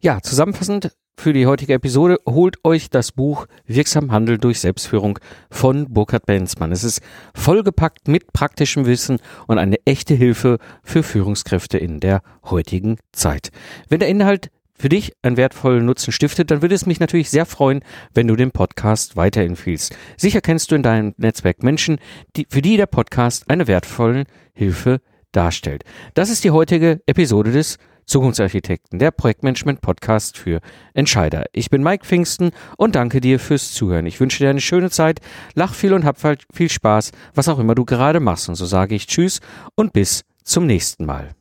[0.00, 5.18] Ja, zusammenfassend für die heutige Episode holt euch das Buch Wirksam Handel durch Selbstführung
[5.50, 6.72] von Burkhard Benzmann.
[6.72, 7.00] Es ist
[7.34, 13.50] vollgepackt mit praktischem Wissen und eine echte Hilfe für Führungskräfte in der heutigen Zeit.
[13.88, 17.46] Wenn der Inhalt für dich einen wertvollen Nutzen stiftet, dann würde es mich natürlich sehr
[17.46, 17.84] freuen,
[18.14, 19.94] wenn du den Podcast weiterempfiehlst.
[20.16, 21.98] Sicher kennst du in deinem Netzwerk Menschen,
[22.36, 25.00] die, für die der Podcast eine wertvolle Hilfe
[25.30, 25.84] darstellt.
[26.14, 30.60] Das ist die heutige Episode des Zukunftsarchitekten, der Projektmanagement-Podcast für
[30.94, 31.44] Entscheider.
[31.52, 34.06] Ich bin Mike Pfingsten und danke dir fürs Zuhören.
[34.06, 35.20] Ich wünsche dir eine schöne Zeit,
[35.54, 36.16] lach viel und hab
[36.52, 38.48] viel Spaß, was auch immer du gerade machst.
[38.48, 39.40] Und so sage ich Tschüss
[39.74, 41.34] und bis zum nächsten Mal.